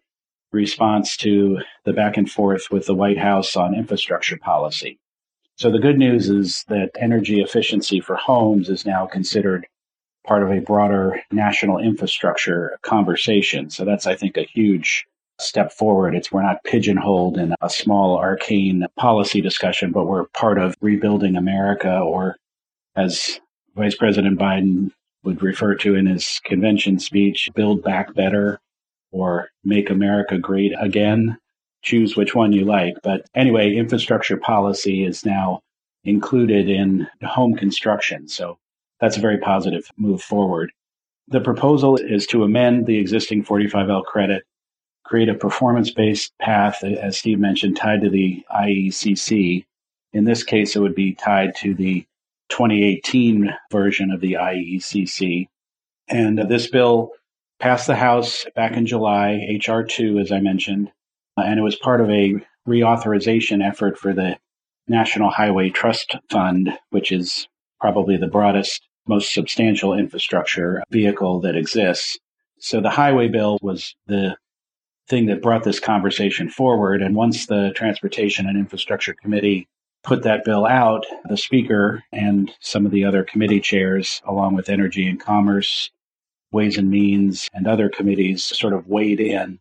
response 0.51 1.15
to 1.17 1.59
the 1.85 1.93
back 1.93 2.17
and 2.17 2.29
forth 2.29 2.71
with 2.71 2.85
the 2.85 2.95
White 2.95 3.17
House 3.17 3.55
on 3.55 3.75
infrastructure 3.75 4.37
policy. 4.37 4.99
So 5.55 5.69
the 5.69 5.79
good 5.79 5.97
news 5.97 6.29
is 6.29 6.63
that 6.69 6.91
energy 6.97 7.41
efficiency 7.41 7.99
for 7.99 8.15
homes 8.15 8.69
is 8.69 8.85
now 8.85 9.05
considered 9.05 9.67
part 10.25 10.43
of 10.43 10.51
a 10.51 10.61
broader 10.61 11.21
national 11.31 11.79
infrastructure 11.79 12.77
conversation. 12.81 13.69
So 13.69 13.83
that's, 13.83 14.07
I 14.07 14.15
think, 14.15 14.37
a 14.37 14.43
huge 14.43 15.05
step 15.39 15.71
forward. 15.71 16.15
It's 16.15 16.31
we're 16.31 16.43
not 16.43 16.63
pigeonholed 16.63 17.37
in 17.37 17.55
a 17.61 17.69
small 17.69 18.17
arcane 18.17 18.85
policy 18.97 19.41
discussion, 19.41 19.91
but 19.91 20.05
we're 20.05 20.25
part 20.27 20.57
of 20.57 20.75
rebuilding 20.81 21.35
America, 21.35 21.99
or 21.99 22.35
as 22.95 23.39
Vice 23.75 23.95
President 23.95 24.39
Biden 24.39 24.91
would 25.23 25.41
refer 25.41 25.75
to 25.75 25.95
in 25.95 26.05
his 26.05 26.41
convention 26.43 26.99
speech, 26.99 27.49
build 27.53 27.83
back 27.83 28.13
better 28.13 28.59
or 29.11 29.49
make 29.63 29.89
America 29.89 30.37
great 30.37 30.73
again. 30.79 31.37
Choose 31.81 32.15
which 32.15 32.35
one 32.35 32.51
you 32.51 32.65
like. 32.65 32.95
But 33.03 33.25
anyway, 33.35 33.75
infrastructure 33.75 34.37
policy 34.37 35.05
is 35.05 35.25
now 35.25 35.61
included 36.03 36.69
in 36.69 37.07
home 37.23 37.55
construction. 37.55 38.27
So 38.27 38.57
that's 38.99 39.17
a 39.17 39.21
very 39.21 39.37
positive 39.37 39.89
move 39.97 40.21
forward. 40.21 40.71
The 41.27 41.41
proposal 41.41 41.95
is 41.95 42.25
to 42.27 42.43
amend 42.43 42.85
the 42.85 42.97
existing 42.97 43.43
45L 43.43 44.03
credit, 44.03 44.43
create 45.05 45.29
a 45.29 45.35
performance 45.35 45.91
based 45.91 46.33
path, 46.39 46.83
as 46.83 47.17
Steve 47.17 47.39
mentioned, 47.39 47.77
tied 47.77 48.01
to 48.01 48.09
the 48.09 48.43
IECC. 48.51 49.65
In 50.13 50.23
this 50.23 50.43
case, 50.43 50.75
it 50.75 50.79
would 50.79 50.95
be 50.95 51.13
tied 51.13 51.55
to 51.57 51.73
the 51.73 52.05
2018 52.49 53.53
version 53.71 54.11
of 54.11 54.21
the 54.21 54.33
IECC. 54.33 55.47
And 56.07 56.39
this 56.49 56.67
bill 56.67 57.11
passed 57.59 57.87
the 57.87 57.95
House 57.95 58.45
back 58.55 58.73
in 58.73 58.85
July, 58.85 59.45
H.R. 59.47 59.83
2, 59.83 60.19
as 60.19 60.31
I 60.31 60.39
mentioned, 60.39 60.91
uh, 61.37 61.41
and 61.41 61.59
it 61.59 61.63
was 61.63 61.75
part 61.75 62.01
of 62.01 62.09
a 62.09 62.35
reauthorization 62.67 63.65
effort 63.65 63.97
for 63.97 64.13
the 64.13 64.37
National 64.87 65.29
Highway 65.29 65.69
Trust 65.69 66.15
Fund, 66.29 66.71
which 66.89 67.11
is 67.11 67.47
probably 67.79 68.17
the 68.17 68.27
broadest, 68.27 68.87
most 69.07 69.33
substantial 69.33 69.93
infrastructure 69.93 70.83
vehicle 70.89 71.41
that 71.41 71.55
exists. 71.55 72.17
So 72.59 72.81
the 72.81 72.89
highway 72.89 73.27
bill 73.27 73.57
was 73.61 73.95
the 74.07 74.35
thing 75.07 75.27
that 75.27 75.41
brought 75.41 75.63
this 75.63 75.79
conversation 75.79 76.49
forward. 76.49 77.01
And 77.01 77.15
once 77.15 77.45
the 77.45 77.71
Transportation 77.75 78.47
and 78.47 78.57
Infrastructure 78.57 79.15
Committee 79.21 79.67
put 80.03 80.23
that 80.23 80.45
bill 80.45 80.65
out, 80.65 81.05
the 81.27 81.37
Speaker 81.37 82.03
and 82.11 82.51
some 82.59 82.85
of 82.85 82.91
the 82.91 83.05
other 83.05 83.23
committee 83.23 83.59
chairs, 83.59 84.21
along 84.25 84.55
with 84.55 84.69
Energy 84.69 85.07
and 85.07 85.19
Commerce, 85.19 85.89
Ways 86.51 86.77
and 86.77 86.89
Means, 86.89 87.47
and 87.53 87.67
other 87.67 87.89
committees 87.89 88.43
sort 88.43 88.73
of 88.73 88.87
weighed 88.87 89.19
in 89.19 89.59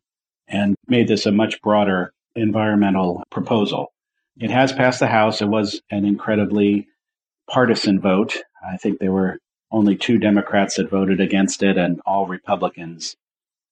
and 0.49 0.75
made 0.87 1.09
this 1.09 1.27
a 1.27 1.33
much 1.33 1.61
broader 1.63 2.13
environmental 2.35 3.23
proposal. 3.31 3.93
It 4.39 4.51
has 4.51 4.73
passed 4.73 5.01
the 5.01 5.07
House. 5.07 5.43
It 5.43 5.49
was 5.49 5.81
an 5.91 6.05
incredibly 6.05 6.89
partisan 7.51 8.01
vote. 8.01 8.37
I 8.67 8.77
think 8.77 8.99
there 8.99 9.13
were 9.13 9.39
only 9.71 9.97
two 9.97 10.19
Democrats 10.19 10.77
that 10.77 10.91
voted 10.91 11.21
against 11.21 11.63
it, 11.63 11.77
and 11.77 12.01
all 12.07 12.27
Republicans 12.27 13.17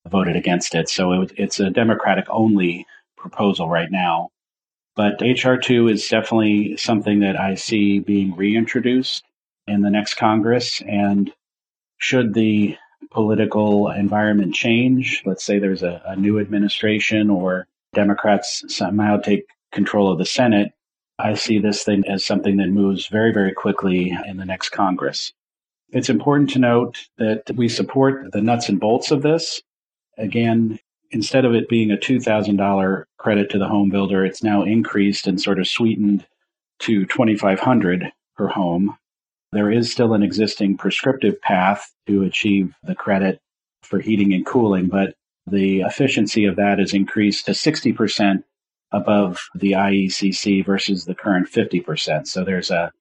voted 0.08 0.36
against 0.36 0.74
it. 0.74 0.88
So 0.88 1.12
it, 1.12 1.32
it's 1.36 1.60
a 1.60 1.70
Democratic 1.70 2.26
only 2.28 2.86
proposal 3.16 3.68
right 3.68 3.90
now. 3.90 4.28
But 4.94 5.20
HR2 5.20 5.92
is 5.92 6.08
definitely 6.08 6.76
something 6.76 7.20
that 7.20 7.38
I 7.38 7.54
see 7.54 7.98
being 7.98 8.34
reintroduced 8.34 9.24
in 9.66 9.82
the 9.82 9.90
next 9.90 10.14
Congress. 10.14 10.82
And 10.82 11.32
should 11.98 12.34
the 12.34 12.76
political 13.10 13.90
environment 13.90 14.54
change, 14.54 15.22
let's 15.24 15.44
say 15.44 15.58
there's 15.58 15.82
a, 15.82 16.02
a 16.06 16.16
new 16.16 16.38
administration 16.38 17.30
or 17.30 17.66
Democrats 17.94 18.62
somehow 18.68 19.16
take 19.16 19.46
control 19.72 20.10
of 20.10 20.18
the 20.18 20.26
Senate, 20.26 20.72
I 21.18 21.34
see 21.34 21.58
this 21.58 21.82
thing 21.82 22.04
as 22.06 22.24
something 22.24 22.58
that 22.58 22.68
moves 22.68 23.06
very, 23.06 23.32
very 23.32 23.52
quickly 23.52 24.16
in 24.26 24.36
the 24.36 24.44
next 24.44 24.70
Congress. 24.70 25.32
It's 25.90 26.10
important 26.10 26.50
to 26.50 26.58
note 26.58 26.98
that 27.16 27.42
we 27.56 27.68
support 27.68 28.32
the 28.32 28.42
nuts 28.42 28.68
and 28.68 28.78
bolts 28.78 29.10
of 29.10 29.22
this. 29.22 29.62
Again, 30.18 30.78
instead 31.10 31.44
of 31.44 31.54
it 31.54 31.68
being 31.68 31.90
a 31.90 31.96
$2,000 31.96 33.04
credit 33.18 33.50
to 33.50 33.58
the 33.58 33.68
home 33.68 33.88
builder, 33.88 34.24
it's 34.24 34.42
now 34.42 34.62
increased 34.62 35.26
and 35.26 35.40
sort 35.40 35.58
of 35.58 35.68
sweetened 35.68 36.26
to 36.80 37.06
2500 37.06 38.12
per 38.36 38.48
home. 38.48 38.98
There 39.52 39.70
is 39.70 39.90
still 39.90 40.12
an 40.14 40.22
existing 40.22 40.76
prescriptive 40.76 41.40
path 41.40 41.92
to 42.06 42.22
achieve 42.22 42.74
the 42.82 42.94
credit 42.94 43.40
for 43.82 44.00
heating 44.00 44.32
and 44.34 44.44
cooling, 44.44 44.88
but 44.88 45.14
the 45.46 45.80
efficiency 45.82 46.44
of 46.44 46.56
that 46.56 46.80
is 46.80 46.92
increased 46.92 47.46
to 47.46 47.52
60% 47.52 48.42
above 48.92 49.48
the 49.54 49.72
IECC 49.72 50.64
versus 50.64 51.04
the 51.04 51.14
current 51.14 51.50
50%. 51.50 52.26
So 52.26 52.44
there's 52.44 52.70
a, 52.70 52.92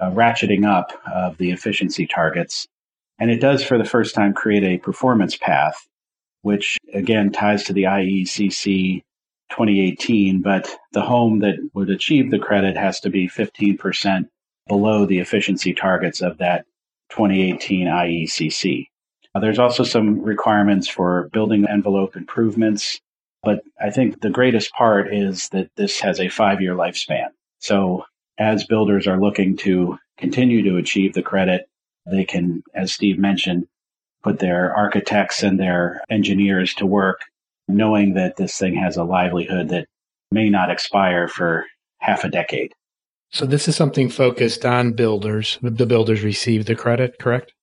a 0.00 0.10
ratcheting 0.10 0.66
up 0.66 0.92
of 1.06 1.38
the 1.38 1.50
efficiency 1.50 2.06
targets. 2.06 2.66
And 3.18 3.30
it 3.30 3.40
does, 3.40 3.62
for 3.62 3.78
the 3.78 3.84
first 3.84 4.14
time, 4.14 4.32
create 4.32 4.64
a 4.64 4.78
performance 4.78 5.36
path, 5.36 5.86
which 6.42 6.78
again 6.92 7.30
ties 7.30 7.64
to 7.64 7.72
the 7.72 7.84
IECC 7.84 9.02
2018. 9.50 10.42
But 10.42 10.68
the 10.92 11.02
home 11.02 11.40
that 11.40 11.56
would 11.74 11.90
achieve 11.90 12.30
the 12.30 12.38
credit 12.38 12.76
has 12.76 13.00
to 13.00 13.10
be 13.10 13.28
15% 13.28 14.28
below 14.72 15.04
the 15.04 15.18
efficiency 15.18 15.74
targets 15.74 16.22
of 16.22 16.38
that 16.38 16.64
2018 17.10 17.88
IECC. 17.88 18.86
There's 19.38 19.58
also 19.58 19.84
some 19.84 20.22
requirements 20.22 20.88
for 20.88 21.28
building 21.30 21.66
envelope 21.68 22.16
improvements, 22.16 22.98
but 23.42 23.60
I 23.78 23.90
think 23.90 24.22
the 24.22 24.30
greatest 24.30 24.72
part 24.72 25.12
is 25.12 25.50
that 25.50 25.68
this 25.76 26.00
has 26.00 26.18
a 26.18 26.30
five 26.30 26.62
year 26.62 26.74
lifespan. 26.74 27.26
So 27.58 28.04
as 28.38 28.64
builders 28.64 29.06
are 29.06 29.20
looking 29.20 29.58
to 29.58 29.98
continue 30.16 30.62
to 30.62 30.78
achieve 30.78 31.12
the 31.12 31.22
credit, 31.22 31.68
they 32.10 32.24
can, 32.24 32.62
as 32.74 32.94
Steve 32.94 33.18
mentioned, 33.18 33.66
put 34.22 34.38
their 34.38 34.74
architects 34.74 35.42
and 35.42 35.60
their 35.60 36.02
engineers 36.08 36.72
to 36.76 36.86
work 36.86 37.20
knowing 37.68 38.14
that 38.14 38.36
this 38.36 38.56
thing 38.56 38.76
has 38.76 38.96
a 38.96 39.04
livelihood 39.04 39.68
that 39.68 39.86
may 40.30 40.48
not 40.48 40.70
expire 40.70 41.28
for 41.28 41.66
half 41.98 42.24
a 42.24 42.30
decade. 42.30 42.72
So 43.32 43.46
this 43.46 43.66
is 43.66 43.76
something 43.76 44.10
focused 44.10 44.66
on 44.66 44.92
builders. 44.92 45.58
The 45.62 45.86
builders 45.86 46.22
receive 46.22 46.66
the 46.66 46.76
credit, 46.76 47.18
correct? 47.18 47.54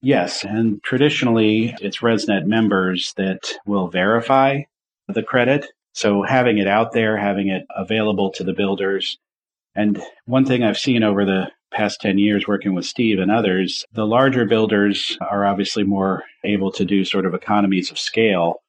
Yes, 0.00 0.44
and 0.44 0.80
traditionally 0.84 1.74
it's 1.80 1.98
ResNet 1.98 2.46
members 2.46 3.14
that 3.16 3.52
will 3.66 3.88
verify 3.88 4.62
the 5.08 5.24
credit. 5.24 5.66
So 5.92 6.22
having 6.22 6.58
it 6.58 6.68
out 6.68 6.92
there, 6.92 7.16
having 7.16 7.48
it 7.48 7.66
available 7.76 8.30
to 8.32 8.44
the 8.44 8.52
builders. 8.52 9.18
And 9.74 10.00
one 10.26 10.44
thing 10.44 10.62
I've 10.62 10.78
seen 10.78 11.02
over 11.02 11.24
the 11.24 11.50
past 11.72 12.00
10 12.00 12.18
years 12.18 12.46
working 12.46 12.74
with 12.74 12.86
Steve 12.86 13.18
and 13.18 13.30
others, 13.30 13.84
the 13.92 14.06
larger 14.06 14.44
builders 14.44 15.18
are 15.20 15.44
obviously 15.44 15.82
more 15.82 16.22
able 16.44 16.70
to 16.72 16.84
do 16.84 17.04
sort 17.04 17.26
of 17.26 17.34
economies 17.34 17.90
of 17.90 17.98
scale. 17.98 18.62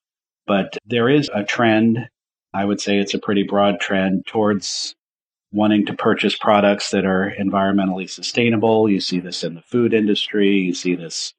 But 0.48 0.78
there 0.84 1.10
is 1.10 1.30
a 1.32 1.44
trend, 1.44 2.10
I 2.56 2.66
would 2.66 2.82
say 2.82 2.98
it's 2.98 3.14
a 3.14 3.20
pretty 3.20 3.44
broad 3.44 3.80
trend 3.80 4.26
towards 4.26 4.96
wanting 5.52 5.86
to 5.86 5.94
purchase 5.94 6.36
products 6.38 6.92
that 6.92 7.06
are 7.06 7.34
environmentally 7.40 8.10
sustainable. 8.10 8.90
You 8.90 9.02
see 9.02 9.20
this 9.20 9.44
in 9.44 9.56
the 9.56 9.62
food 9.62 9.94
industry. 9.94 10.52
You 10.52 10.74
see 10.74 10.96
this 10.96 11.34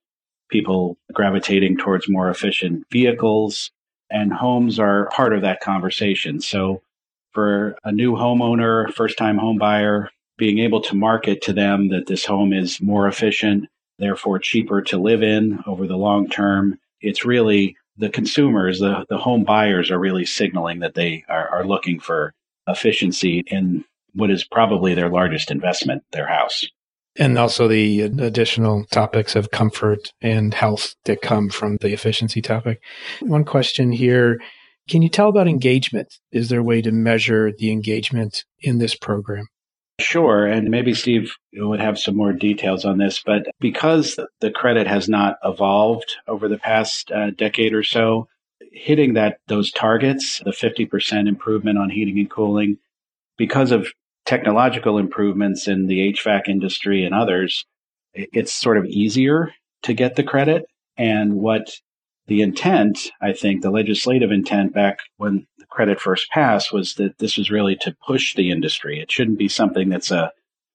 people 0.51 0.99
gravitating 1.13 1.77
towards 1.77 2.09
more 2.09 2.29
efficient 2.29 2.85
vehicles 2.91 3.71
and 4.11 4.33
homes 4.33 4.79
are 4.79 5.09
part 5.11 5.33
of 5.33 5.43
that 5.43 5.61
conversation. 5.61 6.41
So 6.41 6.83
for 7.33 7.77
a 7.85 7.93
new 7.93 8.15
homeowner, 8.15 8.93
first 8.93 9.17
time 9.17 9.39
home 9.39 9.59
buyer, 9.59 10.11
being 10.37 10.59
able 10.59 10.81
to 10.83 10.97
market 10.97 11.43
to 11.43 11.53
them 11.53 11.89
that 11.91 12.07
this 12.07 12.25
home 12.25 12.53
is 12.53 12.81
more 12.81 13.07
efficient, 13.07 13.69
therefore 13.99 14.39
cheaper 14.39 14.83
to 14.83 14.99
live 14.99 15.23
in 15.23 15.63
over 15.67 15.87
the 15.87 15.97
long 15.97 16.29
term. 16.29 16.79
It's 17.01 17.25
really 17.25 17.77
the 17.97 18.09
consumers, 18.09 18.81
the, 18.81 19.05
the 19.09 19.19
home 19.19 19.45
buyers 19.45 19.91
are 19.91 19.99
really 19.99 20.25
signaling 20.25 20.81
that 20.81 20.95
they 20.95 21.25
are, 21.29 21.49
are 21.51 21.65
looking 21.65 22.01
for 22.01 22.35
efficiency 22.67 23.45
in 23.47 23.85
what 24.15 24.31
is 24.31 24.45
probably 24.45 24.95
their 24.95 25.09
largest 25.09 25.51
investment, 25.51 26.03
their 26.13 26.27
house. 26.27 26.67
And 27.17 27.37
also 27.39 27.67
the 27.67 28.03
additional 28.03 28.85
topics 28.87 29.35
of 29.35 29.51
comfort 29.51 30.13
and 30.23 30.55
health 30.55 30.95
that 31.05 31.23
come 31.23 31.49
from 31.49 31.77
the 31.79 31.93
efficiency 31.93 32.41
topic. 32.41 32.81
One 33.21 33.45
question 33.45 33.93
here 33.93 34.41
Can 34.89 35.03
you 35.03 35.09
tell 35.09 35.29
about 35.29 35.49
engagement? 35.49 36.15
Is 36.33 36.49
there 36.49 36.61
a 36.61 36.65
way 36.65 36.83
to 36.83 36.93
measure 36.93 37.53
the 37.53 37.73
engagement 37.73 38.45
in 38.61 38.79
this 38.79 38.95
program? 38.95 39.49
Sure. 40.01 40.47
And 40.47 40.71
maybe 40.71 40.95
Steve 40.95 41.35
would 41.53 41.81
have 41.81 41.99
some 41.99 42.17
more 42.17 42.33
details 42.33 42.85
on 42.85 42.99
this. 42.99 43.23
But 43.25 43.47
because 43.61 44.19
the 44.41 44.51
credit 44.51 44.87
has 44.87 45.09
not 45.09 45.37
evolved 45.45 46.17
over 46.27 46.49
the 46.49 46.59
past 46.59 47.11
uh, 47.13 47.31
decade 47.31 47.75
or 47.75 47.83
so, 47.83 48.29
hitting 48.73 49.15
that 49.15 49.39
those 49.49 49.71
targets, 49.71 50.41
the 50.45 50.53
50% 50.53 51.29
improvement 51.29 51.79
on 51.79 51.91
heating 51.91 52.19
and 52.19 52.31
cooling, 52.31 52.79
because 53.41 53.73
of 53.73 53.89
technological 54.27 54.99
improvements 54.99 55.67
in 55.67 55.87
the 55.87 56.13
HVAC 56.13 56.47
industry 56.47 57.07
and 57.07 57.15
others, 57.15 57.65
it's 58.13 58.53
sort 58.53 58.77
of 58.77 58.85
easier 58.85 59.51
to 59.83 59.95
get 59.95 60.17
the 60.17 60.23
credit. 60.23 60.67
And 60.99 61.37
what 61.37 61.71
the 62.27 62.43
intent, 62.43 62.99
I 63.23 63.33
think, 63.33 63.63
the 63.63 63.71
legislative 63.71 64.31
intent 64.31 64.75
back 64.75 64.99
when 65.17 65.47
the 65.57 65.65
credit 65.71 66.03
first 66.03 66.31
passed 66.31 66.71
was 66.71 66.97
that 66.97 67.17
this 67.17 67.39
was 67.39 67.51
really 67.51 67.77
to 67.77 67.97
push 68.07 68.35
the 68.35 68.51
industry. 68.51 69.01
It 69.01 69.11
shouldn't 69.11 69.39
be 69.39 69.49
something 69.49 69.89
that's 69.89 70.11
a 70.11 70.31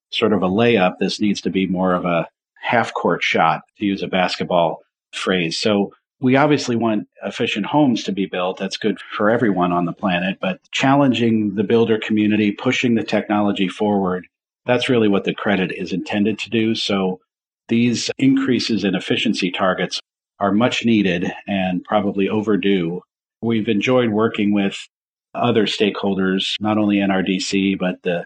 sort 0.10 0.34
of 0.34 0.42
a 0.42 0.50
layup. 0.50 0.98
This 1.00 1.22
needs 1.22 1.42
to 1.42 1.52
be 1.52 1.68
more 1.68 1.94
of 1.94 2.04
a 2.04 2.28
half 2.64 2.96
court 2.96 3.22
shot, 3.22 3.62
to 3.78 3.86
use 3.86 4.02
a 4.02 4.08
basketball 4.08 4.80
phrase. 5.14 5.60
So 5.60 5.94
we 6.22 6.36
obviously 6.36 6.76
want 6.76 7.08
efficient 7.24 7.66
homes 7.66 8.04
to 8.04 8.12
be 8.12 8.26
built. 8.26 8.58
That's 8.58 8.78
good 8.78 9.00
for 9.00 9.30
everyone 9.30 9.72
on 9.72 9.86
the 9.86 9.94
planet, 9.94 10.38
but 10.40 10.60
challenging 10.72 11.56
the 11.56 11.64
builder 11.64 12.00
community, 12.00 12.52
pushing 12.52 12.96
the 12.96 13.04
technology 13.04 13.68
forward, 13.68 14.28
that's 14.66 14.90
really 14.90 15.08
what 15.08 15.26
the 15.26 15.34
credit 15.34 15.72
is 15.72 15.92
intended 15.92 16.40
to 16.40 16.50
do. 16.50 16.74
So 16.74 17.20
these 17.68 18.10
increases 18.18 18.84
in 18.84 18.96
efficiency 18.96 19.52
targets 19.52 20.00
are 20.40 20.52
much 20.52 20.86
needed 20.86 21.32
and 21.48 21.84
probably 21.84 22.30
overdue. 22.30 23.02
We've 23.42 23.68
enjoyed 23.68 24.10
working 24.10 24.54
with 24.54 24.88
other 25.34 25.66
stakeholders, 25.66 26.56
not 26.60 26.78
only 26.78 26.98
NRDC, 26.98 27.78
but 27.78 28.02
the 28.04 28.26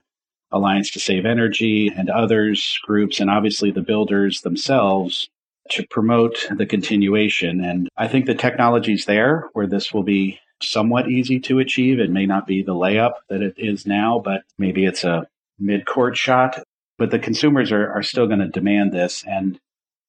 Alliance 0.52 0.92
to 0.92 1.00
Save 1.00 1.26
Energy 1.26 1.92
and 1.96 2.10
others 2.10 2.80
groups, 2.84 3.20
and 3.20 3.30
obviously 3.30 3.72
the 3.72 3.82
builders 3.82 4.42
themselves 4.42 5.30
to 5.70 5.88
promote 5.88 6.48
the 6.56 6.66
continuation. 6.66 7.64
And 7.64 7.90
I 7.98 8.08
think 8.08 8.26
the 8.26 8.36
technology's 8.36 9.06
there 9.06 9.50
where 9.54 9.68
this 9.68 9.94
will 9.94 10.04
be 10.04 10.40
somewhat 10.62 11.10
easy 11.10 11.40
to 11.40 11.60
achieve. 11.60 12.00
It 12.00 12.10
may 12.10 12.26
not 12.26 12.48
be 12.48 12.62
the 12.62 12.76
layup 12.76 13.14
that 13.30 13.42
it 13.42 13.56
is 13.58 13.86
now, 13.86 14.20
but 14.24 14.44
maybe 14.58 14.86
it's 14.86 15.04
a 15.04 15.28
mid 15.58 15.86
court 15.86 16.18
shot. 16.18 16.62
But 16.98 17.12
the 17.12 17.20
consumers 17.20 17.72
are, 17.72 17.90
are 17.92 18.04
still 18.04 18.28
going 18.28 18.40
to 18.40 18.48
demand 18.48 18.92
this. 18.92 19.24
And 19.26 19.60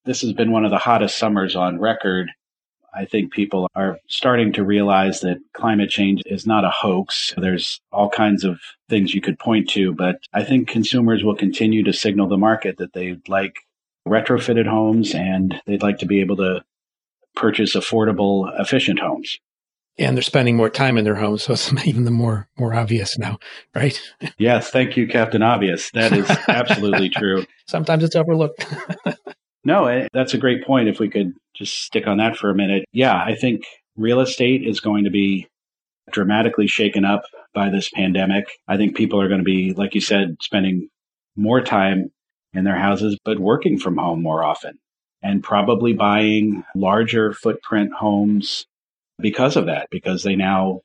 this 0.04 0.22
has 0.22 0.32
been 0.32 0.50
one 0.50 0.64
of 0.64 0.70
the 0.70 0.78
hottest 0.78 1.18
summers 1.18 1.54
on 1.54 1.78
record. 1.78 2.30
I 2.92 3.04
think 3.04 3.32
people 3.32 3.68
are 3.76 3.98
starting 4.08 4.52
to 4.54 4.64
realize 4.64 5.20
that 5.20 5.38
climate 5.52 5.90
change 5.90 6.22
is 6.26 6.46
not 6.46 6.64
a 6.64 6.70
hoax. 6.70 7.32
There's 7.36 7.80
all 7.92 8.10
kinds 8.10 8.42
of 8.42 8.58
things 8.88 9.14
you 9.14 9.20
could 9.20 9.38
point 9.38 9.68
to, 9.70 9.92
but 9.92 10.16
I 10.32 10.42
think 10.42 10.68
consumers 10.68 11.22
will 11.22 11.36
continue 11.36 11.84
to 11.84 11.92
signal 11.92 12.28
the 12.28 12.36
market 12.36 12.78
that 12.78 12.92
they'd 12.92 13.28
like 13.28 13.54
retrofitted 14.10 14.66
homes 14.66 15.14
and 15.14 15.60
they'd 15.66 15.82
like 15.82 15.98
to 15.98 16.06
be 16.06 16.20
able 16.20 16.36
to 16.36 16.62
purchase 17.36 17.76
affordable, 17.76 18.50
efficient 18.60 18.98
homes. 18.98 19.38
And 19.98 20.16
they're 20.16 20.22
spending 20.22 20.56
more 20.56 20.70
time 20.70 20.96
in 20.98 21.04
their 21.04 21.14
homes, 21.14 21.44
so 21.44 21.52
it's 21.52 21.72
even 21.86 22.04
the 22.04 22.10
more 22.10 22.48
more 22.58 22.74
obvious 22.74 23.18
now, 23.18 23.38
right? 23.74 24.00
Yes, 24.38 24.70
thank 24.70 24.96
you, 24.96 25.06
Captain 25.06 25.42
Obvious. 25.42 25.90
That 25.92 26.12
is 26.12 26.28
absolutely 26.48 27.08
true. 27.08 27.44
Sometimes 27.66 28.02
it's 28.02 28.16
overlooked. 28.16 28.66
no, 29.64 29.86
eh, 29.86 30.08
that's 30.12 30.34
a 30.34 30.38
great 30.38 30.64
point. 30.64 30.88
If 30.88 30.98
we 30.98 31.08
could 31.08 31.32
just 31.54 31.84
stick 31.84 32.06
on 32.06 32.18
that 32.18 32.36
for 32.36 32.50
a 32.50 32.54
minute, 32.54 32.84
yeah, 32.92 33.22
I 33.22 33.34
think 33.34 33.64
real 33.96 34.20
estate 34.20 34.66
is 34.66 34.80
going 34.80 35.04
to 35.04 35.10
be 35.10 35.46
dramatically 36.10 36.66
shaken 36.66 37.04
up 37.04 37.22
by 37.54 37.68
this 37.68 37.90
pandemic. 37.90 38.46
I 38.66 38.76
think 38.76 38.96
people 38.96 39.20
are 39.20 39.28
going 39.28 39.40
to 39.40 39.44
be, 39.44 39.74
like 39.74 39.94
you 39.94 40.00
said, 40.00 40.36
spending 40.40 40.88
more 41.36 41.60
time 41.60 42.10
in 42.52 42.64
their 42.64 42.78
houses, 42.78 43.18
but 43.24 43.38
working 43.38 43.78
from 43.78 43.96
home 43.96 44.22
more 44.22 44.42
often 44.42 44.78
and 45.22 45.42
probably 45.42 45.92
buying 45.92 46.64
larger 46.74 47.32
footprint 47.32 47.92
homes 47.92 48.66
because 49.20 49.56
of 49.56 49.66
that, 49.66 49.88
because 49.90 50.22
they 50.22 50.34
now 50.34 50.80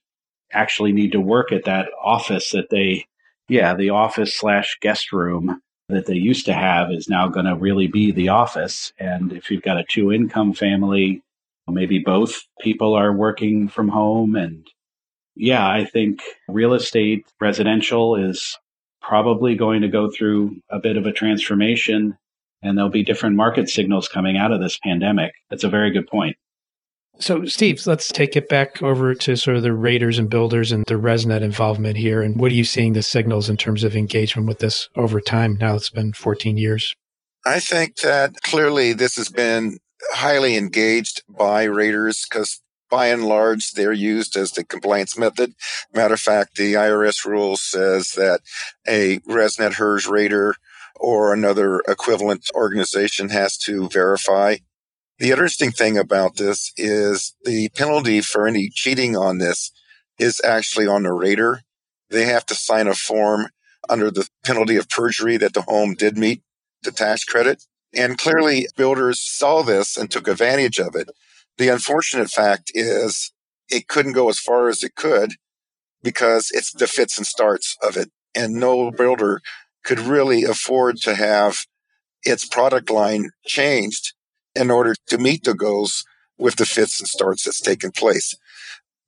actually 0.51 0.91
need 0.91 1.11
to 1.11 1.21
work 1.21 1.51
at 1.51 1.65
that 1.65 1.87
office 2.03 2.51
that 2.51 2.69
they, 2.69 3.05
yeah, 3.49 3.73
the 3.73 3.89
office 3.89 4.35
slash 4.35 4.77
guest 4.81 5.11
room 5.11 5.61
that 5.89 6.05
they 6.05 6.15
used 6.15 6.45
to 6.45 6.53
have 6.53 6.91
is 6.91 7.07
now 7.07 7.27
going 7.27 7.45
to 7.45 7.55
really 7.55 7.87
be 7.87 8.11
the 8.11 8.29
office. 8.29 8.91
And 8.99 9.31
if 9.31 9.49
you've 9.49 9.61
got 9.61 9.77
a 9.77 9.85
two 9.87 10.11
income 10.11 10.53
family, 10.53 11.21
maybe 11.67 11.99
both 11.99 12.43
people 12.59 12.93
are 12.93 13.13
working 13.13 13.67
from 13.67 13.89
home. 13.89 14.35
And 14.35 14.67
yeah, 15.35 15.67
I 15.67 15.85
think 15.85 16.21
real 16.47 16.73
estate 16.73 17.25
residential 17.39 18.15
is 18.15 18.57
probably 19.07 19.55
going 19.55 19.81
to 19.81 19.87
go 19.87 20.09
through 20.09 20.57
a 20.69 20.79
bit 20.79 20.97
of 20.97 21.05
a 21.05 21.11
transformation 21.11 22.17
and 22.61 22.77
there'll 22.77 22.89
be 22.89 23.03
different 23.03 23.35
market 23.35 23.69
signals 23.69 24.07
coming 24.07 24.37
out 24.37 24.51
of 24.51 24.59
this 24.59 24.79
pandemic. 24.79 25.33
That's 25.49 25.63
a 25.63 25.69
very 25.69 25.91
good 25.91 26.07
point. 26.07 26.35
So, 27.19 27.45
Steve, 27.45 27.81
let's 27.85 28.11
take 28.11 28.35
it 28.35 28.49
back 28.49 28.81
over 28.81 29.15
to 29.15 29.37
sort 29.37 29.55
of 29.55 29.63
the 29.63 29.73
raters 29.73 30.19
and 30.19 30.29
builders 30.29 30.71
and 30.71 30.83
the 30.85 30.95
ResNet 30.95 31.41
involvement 31.41 31.95
here. 31.95 32.21
And 32.21 32.37
what 32.37 32.51
are 32.51 32.55
you 32.55 32.65
seeing 32.65 32.93
the 32.93 33.03
signals 33.03 33.49
in 33.49 33.55
terms 33.55 33.83
of 33.83 33.95
engagement 33.95 34.47
with 34.47 34.59
this 34.59 34.89
over 34.97 35.21
time? 35.21 35.57
Now 35.59 35.75
it's 35.75 35.89
been 35.89 36.11
14 36.11 36.57
years. 36.57 36.93
I 37.45 37.59
think 37.59 37.97
that 37.97 38.33
clearly 38.41 38.91
this 38.93 39.15
has 39.15 39.29
been 39.29 39.77
highly 40.11 40.57
engaged 40.57 41.23
by 41.29 41.63
raters 41.63 42.25
because 42.29 42.59
by 42.89 43.07
and 43.07 43.25
large, 43.25 43.71
they're 43.71 43.91
used 43.93 44.35
as 44.35 44.51
the 44.51 44.63
compliance 44.63 45.17
method. 45.17 45.53
Matter 45.93 46.13
of 46.13 46.19
fact, 46.19 46.55
the 46.55 46.73
IRS 46.73 47.25
rule 47.25 47.57
says 47.57 48.11
that 48.11 48.41
a 48.87 49.19
ResNet 49.19 49.73
HERS 49.73 50.07
rater 50.07 50.55
or 50.95 51.33
another 51.33 51.81
equivalent 51.87 52.49
organization 52.55 53.29
has 53.29 53.57
to 53.57 53.89
verify. 53.89 54.57
The 55.19 55.31
interesting 55.31 55.71
thing 55.71 55.97
about 55.97 56.35
this 56.35 56.71
is 56.77 57.35
the 57.43 57.69
penalty 57.69 58.21
for 58.21 58.47
any 58.47 58.69
cheating 58.69 59.15
on 59.15 59.37
this 59.37 59.71
is 60.19 60.41
actually 60.43 60.87
on 60.87 61.03
the 61.03 61.13
rater. 61.13 61.61
They 62.09 62.25
have 62.25 62.45
to 62.47 62.55
sign 62.55 62.87
a 62.87 62.95
form 62.95 63.47
under 63.89 64.11
the 64.11 64.27
penalty 64.43 64.75
of 64.77 64.89
perjury 64.89 65.37
that 65.37 65.53
the 65.53 65.61
home 65.61 65.93
did 65.93 66.17
meet 66.17 66.41
the 66.83 66.91
tax 66.91 67.23
credit. 67.23 67.63
And 67.93 68.17
clearly 68.17 68.67
builders 68.75 69.21
saw 69.21 69.61
this 69.61 69.95
and 69.95 70.11
took 70.11 70.27
advantage 70.27 70.79
of 70.79 70.95
it. 70.95 71.09
The 71.57 71.69
unfortunate 71.69 72.29
fact 72.29 72.71
is 72.73 73.31
it 73.69 73.87
couldn't 73.87 74.13
go 74.13 74.29
as 74.29 74.39
far 74.39 74.67
as 74.69 74.83
it 74.83 74.95
could 74.95 75.33
because 76.03 76.51
it's 76.53 76.71
the 76.71 76.87
fits 76.87 77.17
and 77.17 77.25
starts 77.25 77.77
of 77.81 77.97
it. 77.97 78.11
And 78.35 78.55
no 78.55 78.91
builder 78.91 79.41
could 79.83 79.99
really 79.99 80.43
afford 80.43 80.97
to 80.97 81.15
have 81.15 81.65
its 82.23 82.45
product 82.45 82.89
line 82.89 83.29
changed 83.45 84.13
in 84.53 84.71
order 84.71 84.95
to 85.07 85.17
meet 85.17 85.43
the 85.43 85.53
goals 85.53 86.03
with 86.37 86.57
the 86.57 86.65
fits 86.65 86.99
and 86.99 87.07
starts 87.07 87.43
that's 87.43 87.61
taken 87.61 87.91
place. 87.91 88.35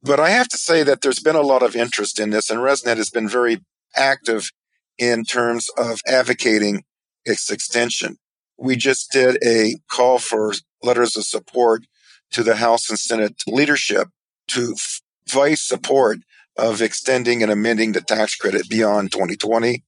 But 0.02 0.20
I 0.20 0.30
have 0.30 0.48
to 0.50 0.58
say 0.58 0.84
that 0.84 1.02
there's 1.02 1.20
been 1.20 1.36
a 1.36 1.42
lot 1.42 1.64
of 1.64 1.76
interest 1.76 2.20
in 2.20 2.30
this 2.30 2.50
and 2.50 2.60
ResNet 2.60 2.98
has 2.98 3.10
been 3.10 3.28
very 3.28 3.60
active 3.96 4.52
in 4.98 5.24
terms 5.24 5.70
of 5.78 6.00
advocating 6.08 6.84
its 7.26 7.52
extension. 7.52 8.18
We 8.58 8.76
just 8.76 9.12
did 9.12 9.38
a 9.44 9.76
call 9.92 10.20
for 10.20 10.54
letters 10.82 11.18
of 11.18 11.26
support 11.26 11.84
to 12.32 12.44
the 12.44 12.56
House 12.56 12.90
and 12.90 13.00
Senate 13.00 13.44
leadership 13.48 14.10
to 14.50 14.76
voice 15.28 15.62
support 15.62 16.20
of 16.58 16.82
extending 16.82 17.44
and 17.44 17.52
amending 17.52 17.92
the 17.92 18.02
tax 18.02 18.36
credit 18.36 18.70
beyond 18.70 19.12
2020 19.12 19.84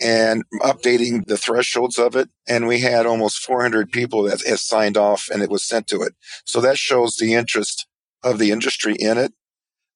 and 0.00 0.44
updating 0.60 1.26
the 1.26 1.36
thresholds 1.36 1.98
of 1.98 2.16
it. 2.16 2.28
And 2.48 2.66
we 2.66 2.80
had 2.80 3.06
almost 3.06 3.38
400 3.38 3.90
people 3.90 4.22
that 4.24 4.40
signed 4.40 4.96
off 4.96 5.28
and 5.32 5.42
it 5.42 5.50
was 5.50 5.64
sent 5.64 5.86
to 5.88 6.02
it. 6.02 6.14
So 6.44 6.60
that 6.60 6.78
shows 6.78 7.16
the 7.16 7.34
interest 7.34 7.86
of 8.22 8.38
the 8.38 8.50
industry 8.50 8.94
in 8.98 9.18
it. 9.18 9.32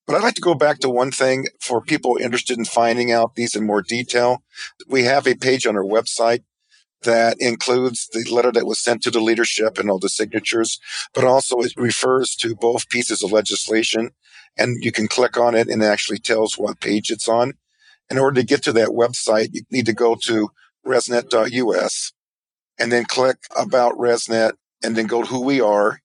But 0.06 0.16
I'd 0.16 0.22
like 0.22 0.34
to 0.34 0.40
go 0.40 0.54
back 0.54 0.80
to 0.80 0.90
one 0.90 1.12
thing 1.12 1.46
for 1.60 1.80
people 1.80 2.16
interested 2.16 2.58
in 2.58 2.64
finding 2.64 3.12
out 3.12 3.34
these 3.34 3.54
in 3.54 3.64
more 3.64 3.82
detail. 3.82 4.42
We 4.88 5.04
have 5.04 5.26
a 5.26 5.36
page 5.36 5.66
on 5.66 5.76
our 5.76 5.84
website 5.84 6.42
that 7.02 7.36
includes 7.40 8.08
the 8.12 8.28
letter 8.30 8.52
that 8.52 8.66
was 8.66 8.78
sent 8.78 9.02
to 9.02 9.10
the 9.10 9.20
leadership 9.20 9.78
and 9.78 9.90
all 9.90 9.98
the 9.98 10.08
signatures, 10.08 10.78
but 11.14 11.24
also 11.24 11.60
it 11.60 11.72
refers 11.76 12.34
to 12.36 12.54
both 12.54 12.88
pieces 12.88 13.22
of 13.22 13.32
legislation 13.32 14.10
and 14.56 14.82
you 14.82 14.92
can 14.92 15.08
click 15.08 15.36
on 15.36 15.54
it 15.54 15.68
and 15.68 15.82
it 15.82 15.86
actually 15.86 16.18
tells 16.18 16.58
what 16.58 16.80
page 16.80 17.10
it's 17.10 17.28
on. 17.28 17.54
In 18.10 18.18
order 18.18 18.40
to 18.40 18.46
get 18.46 18.62
to 18.64 18.72
that 18.72 18.88
website, 18.88 19.50
you 19.52 19.62
need 19.70 19.86
to 19.86 19.92
go 19.92 20.16
to 20.24 20.50
resnet.us 20.86 22.12
and 22.78 22.90
then 22.90 23.04
click 23.04 23.36
about 23.56 23.94
ResNet 23.94 24.52
and 24.82 24.96
then 24.96 25.06
go 25.06 25.22
to 25.22 25.28
who 25.28 25.42
we 25.42 25.60
are 25.60 26.00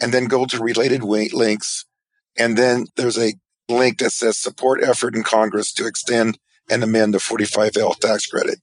and 0.00 0.12
then 0.12 0.26
go 0.26 0.46
to 0.46 0.62
related 0.62 1.02
links. 1.02 1.84
And 2.38 2.56
then 2.56 2.86
there's 2.96 3.18
a 3.18 3.34
link 3.68 3.98
that 3.98 4.10
says 4.10 4.38
support 4.38 4.82
effort 4.82 5.14
in 5.16 5.22
Congress 5.22 5.72
to 5.74 5.86
extend 5.86 6.38
and 6.70 6.82
amend 6.82 7.14
the 7.14 7.18
45L 7.18 7.98
tax 7.98 8.26
credit. 8.26 8.60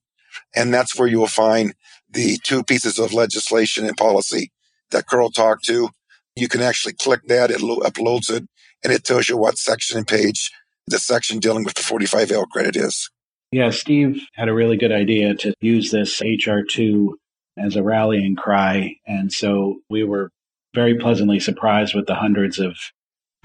And 0.55 0.73
that's 0.73 0.97
where 0.97 1.07
you 1.07 1.19
will 1.19 1.27
find 1.27 1.73
the 2.09 2.37
two 2.43 2.63
pieces 2.63 2.99
of 2.99 3.13
legislation 3.13 3.85
and 3.85 3.97
policy 3.97 4.51
that 4.91 5.07
Carl 5.07 5.31
talked 5.31 5.65
to. 5.65 5.89
You 6.35 6.47
can 6.47 6.61
actually 6.61 6.93
click 6.93 7.21
that. 7.27 7.51
It 7.51 7.61
uploads 7.61 8.29
it 8.29 8.47
and 8.83 8.93
it 8.93 9.03
tells 9.03 9.29
you 9.29 9.37
what 9.37 9.57
section 9.57 9.97
and 9.97 10.07
page 10.07 10.51
the 10.87 10.99
section 10.99 11.39
dealing 11.39 11.63
with 11.63 11.73
the 11.73 11.81
45L 11.81 12.47
credit 12.49 12.75
is. 12.75 13.09
Yeah, 13.51 13.69
Steve 13.69 14.21
had 14.33 14.49
a 14.49 14.53
really 14.53 14.77
good 14.77 14.91
idea 14.91 15.33
to 15.35 15.53
use 15.61 15.91
this 15.91 16.21
HR2 16.21 17.13
as 17.57 17.75
a 17.75 17.83
rallying 17.83 18.35
cry. 18.35 18.95
And 19.07 19.31
so 19.31 19.79
we 19.89 20.03
were 20.03 20.29
very 20.73 20.97
pleasantly 20.97 21.39
surprised 21.39 21.95
with 21.95 22.05
the 22.05 22.15
hundreds 22.15 22.59
of 22.59 22.77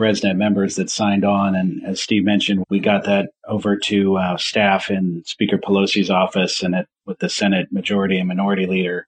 ResNet 0.00 0.36
members 0.36 0.76
that 0.76 0.90
signed 0.90 1.24
on. 1.24 1.54
And 1.54 1.84
as 1.86 2.00
Steve 2.00 2.24
mentioned, 2.24 2.64
we 2.68 2.80
got 2.80 3.04
that 3.04 3.30
over 3.46 3.76
to 3.76 4.16
uh, 4.16 4.36
staff 4.36 4.90
in 4.90 5.22
Speaker 5.24 5.58
Pelosi's 5.58 6.10
office 6.10 6.62
and 6.62 6.74
at, 6.74 6.86
with 7.06 7.18
the 7.18 7.28
Senate 7.28 7.68
Majority 7.70 8.18
and 8.18 8.28
Minority 8.28 8.66
Leader. 8.66 9.06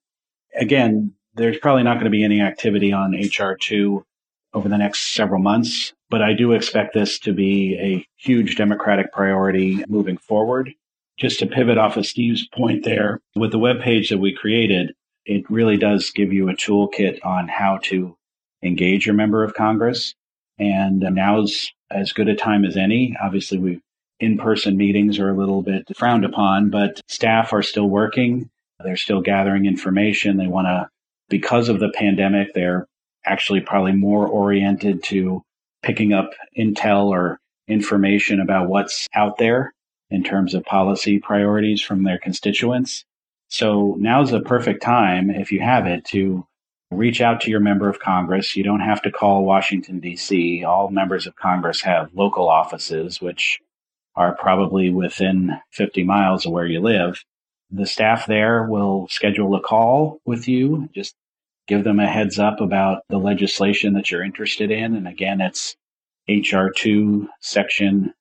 Again, 0.55 1.15
there's 1.35 1.59
probably 1.59 1.83
not 1.83 1.95
going 1.95 2.05
to 2.05 2.11
be 2.11 2.25
any 2.25 2.41
activity 2.41 2.93
on 2.93 3.13
HR2 3.13 4.03
over 4.55 4.69
the 4.69 4.79
next 4.79 5.15
several 5.15 5.41
months, 5.41 5.95
but 6.11 6.23
I 6.23 6.35
do 6.35 6.53
expect 6.53 6.95
this 6.95 7.19
to 7.21 7.33
be 7.33 7.77
a 7.81 8.07
huge 8.17 8.57
Democratic 8.57 9.13
priority 9.13 9.83
moving 9.89 10.19
forward. 10.19 10.73
Just 11.19 11.39
to 11.39 11.47
pivot 11.47 11.79
off 11.79 11.97
of 11.97 12.07
Steve's 12.07 12.47
point 12.49 12.85
there, 12.85 13.21
with 13.37 13.53
the 13.53 13.59
web 13.59 13.81
page 13.81 14.11
that 14.11 14.19
we 14.19 14.35
created, 14.35 14.95
it 15.25 15.49
really 15.51 15.77
does 15.77 16.11
give 16.11 16.33
you 16.33 16.49
a 16.49 16.55
toolkit 16.55 17.25
on 17.25 17.49
how 17.49 17.79
to 17.85 18.17
engage 18.63 19.07
your 19.07 19.15
member 19.15 19.45
of 19.45 19.55
Congress. 19.55 20.15
And 20.59 21.01
now's 21.01 21.71
as 21.91 22.13
good 22.13 22.29
a 22.29 22.35
time 22.35 22.65
as 22.65 22.77
any. 22.77 23.17
Obviously, 23.23 23.59
we 23.59 23.81
in-person 24.21 24.77
meetings 24.77 25.19
are 25.19 25.31
a 25.31 25.37
little 25.37 25.63
bit 25.63 25.85
frowned 25.97 26.25
upon, 26.25 26.71
but 26.71 27.01
staff 27.09 27.53
are 27.53 27.63
still 27.63 27.89
working. 27.89 28.49
They're 28.85 28.97
still 28.97 29.21
gathering 29.21 29.67
information. 29.67 30.37
They 30.37 30.47
want 30.47 30.67
to, 30.67 30.89
because 31.29 31.69
of 31.69 31.81
the 31.81 31.93
pandemic, 31.95 32.55
they're 32.55 32.87
actually 33.25 33.61
probably 33.61 33.93
more 33.93 34.27
oriented 34.27 35.03
to 35.05 35.43
picking 35.83 36.13
up 36.13 36.31
intel 36.57 37.07
or 37.07 37.39
information 37.67 38.41
about 38.41 38.69
what's 38.69 39.09
out 39.15 39.39
there 39.39 39.73
in 40.11 40.23
terms 40.23 40.55
of 40.55 40.65
policy 40.65 41.19
priorities 41.19 41.81
from 41.81 42.05
their 42.05 42.19
constituents. 42.19 43.05
So 43.49 43.97
now's 43.99 44.31
the 44.31 44.41
perfect 44.41 44.83
time, 44.83 45.31
if 45.31 45.53
you 45.53 45.61
have 45.61 45.87
it, 45.87 46.05
to 46.07 46.47
reach 46.93 47.21
out 47.21 47.41
to 47.43 47.51
your 47.51 47.61
member 47.61 47.89
of 47.89 48.01
Congress. 48.01 48.57
You 48.57 48.65
don't 48.65 48.81
have 48.81 49.03
to 49.03 49.11
call 49.11 49.45
Washington, 49.45 50.01
D.C. 50.01 50.65
All 50.65 50.89
members 50.91 51.27
of 51.27 51.37
Congress 51.37 51.83
have 51.83 52.15
local 52.15 52.49
offices, 52.49 53.21
which 53.21 53.61
are 54.15 54.35
probably 54.35 54.91
within 54.91 55.59
50 55.71 56.05
miles 56.05 56.47
of 56.47 56.53
where 56.53 56.67
you 56.67 56.81
live. 56.81 57.25
The 57.71 57.87
staff 57.87 58.27
there 58.27 58.65
will 58.65 59.09
schedule 59.09 59.55
a 59.55 59.61
call 59.61 60.21
with 60.27 60.47
you. 60.47 60.91
Just 60.95 61.15
give 61.67 61.85
them 61.85 62.01
a 62.01 62.07
heads 62.07 62.39
up 62.39 62.61
about 62.61 63.05
the 63.09 63.17
legislation 63.19 63.95
that 63.95 64.11
you're 64.11 64.23
interested 64.23 64.71
in. 64.71 64.95
And 64.95 65.09
again, 65.09 65.41
it's 65.41 65.75
HR2 66.29 67.29
section 67.41 68.13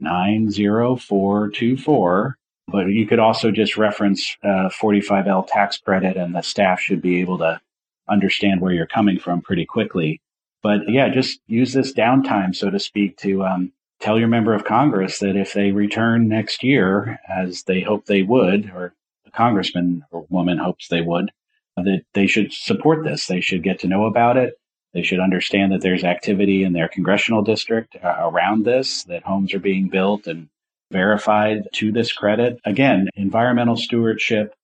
90424. 0.00 2.38
But 2.66 2.86
you 2.86 3.06
could 3.06 3.18
also 3.18 3.50
just 3.50 3.76
reference 3.76 4.38
uh, 4.42 4.70
45L 4.70 5.46
tax 5.46 5.76
credit 5.76 6.16
and 6.16 6.34
the 6.34 6.40
staff 6.40 6.80
should 6.80 7.02
be 7.02 7.20
able 7.20 7.36
to 7.38 7.60
understand 8.08 8.60
where 8.60 8.72
you're 8.72 8.86
coming 8.86 9.18
from 9.18 9.42
pretty 9.42 9.64
quickly. 9.64 10.20
But 10.62 10.88
yeah, 10.88 11.08
just 11.08 11.40
use 11.46 11.72
this 11.72 11.92
downtime, 11.92 12.54
so 12.54 12.70
to 12.70 12.78
speak, 12.78 13.18
to 13.18 13.44
um, 13.44 13.72
tell 14.00 14.18
your 14.18 14.28
member 14.28 14.54
of 14.54 14.64
Congress 14.64 15.18
that 15.18 15.36
if 15.36 15.52
they 15.52 15.72
return 15.72 16.28
next 16.28 16.62
year, 16.62 17.20
as 17.28 17.64
they 17.64 17.80
hope 17.80 18.06
they 18.06 18.22
would, 18.22 18.70
or 18.74 18.94
the 19.24 19.30
congressman 19.30 20.04
or 20.10 20.26
woman 20.30 20.58
hopes 20.58 20.88
they 20.88 21.00
would, 21.00 21.30
that 21.76 22.02
they 22.14 22.26
should 22.26 22.52
support 22.52 23.04
this. 23.04 23.26
They 23.26 23.40
should 23.40 23.62
get 23.62 23.80
to 23.80 23.88
know 23.88 24.06
about 24.06 24.36
it. 24.36 24.54
They 24.92 25.02
should 25.02 25.20
understand 25.20 25.72
that 25.72 25.80
there's 25.80 26.04
activity 26.04 26.62
in 26.62 26.72
their 26.72 26.88
congressional 26.88 27.42
district 27.42 27.96
uh, 28.02 28.16
around 28.20 28.64
this, 28.64 29.04
that 29.04 29.24
homes 29.24 29.52
are 29.52 29.58
being 29.58 29.88
built 29.88 30.26
and 30.26 30.48
verified 30.92 31.68
to 31.72 31.90
this 31.90 32.12
credit. 32.12 32.60
Again, 32.64 33.08
environmental 33.16 33.76
stewardship, 33.76 34.54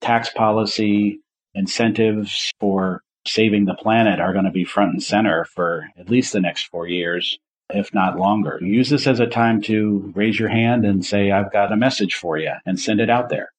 tax 0.00 0.28
policy, 0.30 1.20
incentives 1.56 2.52
for 2.60 3.02
saving 3.26 3.64
the 3.64 3.74
planet 3.74 4.20
are 4.20 4.32
going 4.32 4.44
to 4.44 4.52
be 4.52 4.64
front 4.64 4.92
and 4.92 5.02
center 5.02 5.44
for 5.44 5.88
at 5.98 6.08
least 6.08 6.32
the 6.32 6.40
next 6.40 6.68
four 6.68 6.86
years, 6.86 7.38
if 7.70 7.92
not 7.92 8.18
longer. 8.18 8.60
Use 8.62 8.90
this 8.90 9.08
as 9.08 9.18
a 9.18 9.26
time 9.26 9.60
to 9.62 10.12
raise 10.14 10.38
your 10.38 10.48
hand 10.48 10.84
and 10.84 11.04
say, 11.04 11.32
I've 11.32 11.52
got 11.52 11.72
a 11.72 11.76
message 11.76 12.14
for 12.14 12.38
you 12.38 12.52
and 12.64 12.78
send 12.78 13.00
it 13.00 13.10
out 13.10 13.28
there. 13.28 13.50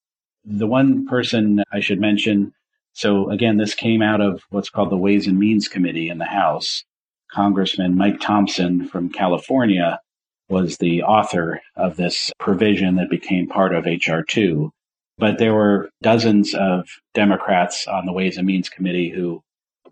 The 0.46 0.66
one 0.66 1.06
person 1.06 1.62
I 1.70 1.80
should 1.80 2.00
mention 2.00 2.54
so 2.98 3.30
again, 3.30 3.58
this 3.58 3.74
came 3.76 4.02
out 4.02 4.20
of 4.20 4.42
what's 4.50 4.70
called 4.70 4.90
the 4.90 4.96
Ways 4.96 5.28
and 5.28 5.38
Means 5.38 5.68
Committee 5.68 6.08
in 6.08 6.18
the 6.18 6.24
House. 6.24 6.82
Congressman 7.30 7.96
Mike 7.96 8.18
Thompson 8.18 8.88
from 8.88 9.08
California 9.08 10.00
was 10.48 10.78
the 10.78 11.04
author 11.04 11.60
of 11.76 11.94
this 11.94 12.32
provision 12.40 12.96
that 12.96 13.08
became 13.08 13.46
part 13.46 13.72
of 13.72 13.84
HR 13.84 14.22
2. 14.26 14.72
But 15.18 15.38
there 15.38 15.54
were 15.54 15.90
dozens 16.00 16.54
of 16.54 16.88
Democrats 17.14 17.86
on 17.86 18.06
the 18.06 18.12
Ways 18.12 18.36
and 18.36 18.46
Means 18.46 18.68
Committee 18.68 19.10
who 19.10 19.42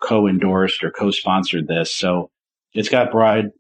co 0.01 0.27
endorsed 0.27 0.85
or 0.85 0.91
co 0.91 1.11
sponsored 1.11 1.67
this. 1.67 1.93
So 1.95 2.31
it's 2.73 2.89
got 2.89 3.11
broad 3.11 3.51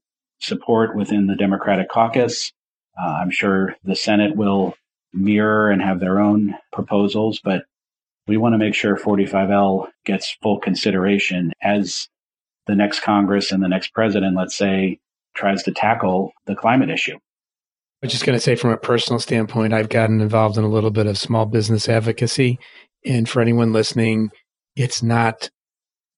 support 0.40 0.94
within 0.94 1.26
the 1.26 1.34
Democratic 1.34 1.88
caucus. 1.88 2.52
Uh, 3.00 3.18
I'm 3.20 3.30
sure 3.30 3.74
the 3.84 3.96
Senate 3.96 4.36
will 4.36 4.74
mirror 5.12 5.70
and 5.70 5.82
have 5.82 6.00
their 6.00 6.20
own 6.20 6.54
proposals, 6.72 7.40
but 7.42 7.64
we 8.26 8.36
want 8.36 8.54
to 8.54 8.58
make 8.58 8.74
sure 8.74 8.96
45L 8.96 9.88
gets 10.04 10.36
full 10.42 10.58
consideration 10.58 11.52
as 11.62 12.08
the 12.66 12.74
next 12.74 13.00
Congress 13.00 13.52
and 13.52 13.62
the 13.62 13.68
next 13.68 13.92
president, 13.92 14.36
let's 14.36 14.56
say, 14.56 14.98
tries 15.34 15.62
to 15.64 15.72
tackle 15.72 16.32
the 16.46 16.54
climate 16.54 16.90
issue. 16.90 17.18
I 18.02 18.06
was 18.06 18.12
just 18.12 18.26
going 18.26 18.36
to 18.36 18.42
say, 18.42 18.56
from 18.56 18.70
a 18.70 18.76
personal 18.76 19.18
standpoint, 19.18 19.72
I've 19.72 19.88
gotten 19.88 20.20
involved 20.20 20.58
in 20.58 20.64
a 20.64 20.68
little 20.68 20.90
bit 20.90 21.06
of 21.06 21.16
small 21.16 21.46
business 21.46 21.88
advocacy. 21.88 22.58
And 23.04 23.28
for 23.28 23.40
anyone 23.40 23.72
listening, 23.72 24.30
it's 24.74 25.02
not 25.02 25.48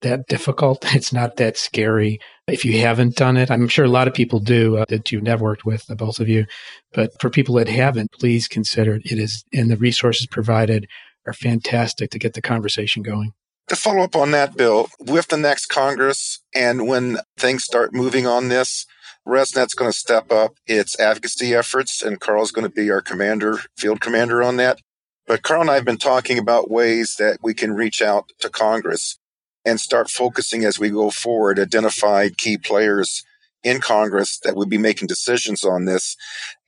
that 0.03 0.27
difficult. 0.27 0.85
It's 0.95 1.13
not 1.13 1.37
that 1.37 1.57
scary. 1.57 2.19
If 2.47 2.65
you 2.65 2.81
haven't 2.81 3.15
done 3.15 3.37
it, 3.37 3.51
I'm 3.51 3.69
sure 3.69 3.85
a 3.85 3.89
lot 3.89 4.09
of 4.09 4.15
people 4.15 4.41
do 4.41 4.79
uh, 4.79 4.87
that 4.89 5.13
you've 5.13 5.23
networked 5.23 5.65
with, 5.65 5.87
the 5.87 5.95
both 5.95 6.19
of 6.19 6.29
you. 6.29 6.47
But 6.93 7.13
for 7.21 7.31
people 7.31 7.55
that 7.57 7.69
haven't, 7.69 8.13
please 8.13 8.49
consider 8.49 8.97
it. 8.97 9.03
It 9.05 9.19
is, 9.19 9.45
and 9.53 9.71
the 9.71 9.77
resources 9.77 10.27
provided 10.27 10.89
are 11.27 11.33
fantastic 11.33 12.11
to 12.11 12.19
get 12.19 12.35
the 12.35 12.43
conversation 12.43 13.03
going. 13.03 13.33
To 13.69 13.77
follow 13.77 14.03
up 14.03 14.17
on 14.17 14.31
that, 14.31 14.57
Bill, 14.57 14.89
with 14.99 15.29
the 15.29 15.37
next 15.37 15.67
Congress 15.67 16.41
and 16.55 16.89
when 16.89 17.19
things 17.37 17.65
start 17.65 17.93
moving 17.93 18.27
on 18.27 18.49
this, 18.49 18.87
ResNet's 19.29 19.75
going 19.75 19.93
to 19.93 19.97
step 19.97 20.33
up 20.33 20.55
its 20.67 20.99
advocacy 20.99 21.55
efforts, 21.55 22.03
and 22.03 22.19
Carl's 22.19 22.51
going 22.51 22.67
to 22.67 22.75
be 22.75 22.91
our 22.91 23.03
commander, 23.03 23.59
field 23.77 24.01
commander 24.01 24.43
on 24.43 24.57
that. 24.57 24.79
But 25.27 25.43
Carl 25.43 25.61
and 25.61 25.71
I 25.71 25.75
have 25.75 25.85
been 25.85 25.99
talking 25.99 26.39
about 26.39 26.71
ways 26.71 27.17
that 27.19 27.39
we 27.43 27.53
can 27.53 27.75
reach 27.75 28.01
out 28.01 28.33
to 28.41 28.49
Congress 28.49 29.19
and 29.67 29.79
start 29.79 30.09
focusing 30.09 30.65
as 30.65 30.79
we 30.79 30.89
go 30.89 31.11
forward, 31.11 31.59
identify 31.59 32.31
key 32.31 32.57
players 32.57 33.23
in 33.63 33.81
Congress 33.81 34.39
that 34.45 34.57
would 34.57 34.71
be 34.71 34.79
making 34.79 35.09
decisions 35.09 35.63
on 35.63 35.85
this. 35.85 36.17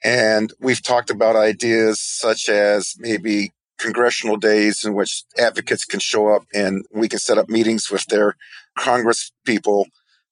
And 0.04 0.52
we've 0.60 0.82
talked 0.82 1.08
about 1.08 1.36
ideas 1.36 1.98
such 1.98 2.50
as 2.50 2.94
maybe 2.98 3.52
congressional 3.78 4.36
days 4.36 4.84
in 4.84 4.92
which 4.92 5.22
advocates 5.38 5.86
can 5.86 6.00
show 6.00 6.28
up 6.28 6.42
and 6.52 6.84
we 6.92 7.08
can 7.08 7.18
set 7.18 7.38
up 7.38 7.48
meetings 7.48 7.90
with 7.90 8.04
their 8.06 8.36
Congress 8.76 9.32
people 9.46 9.86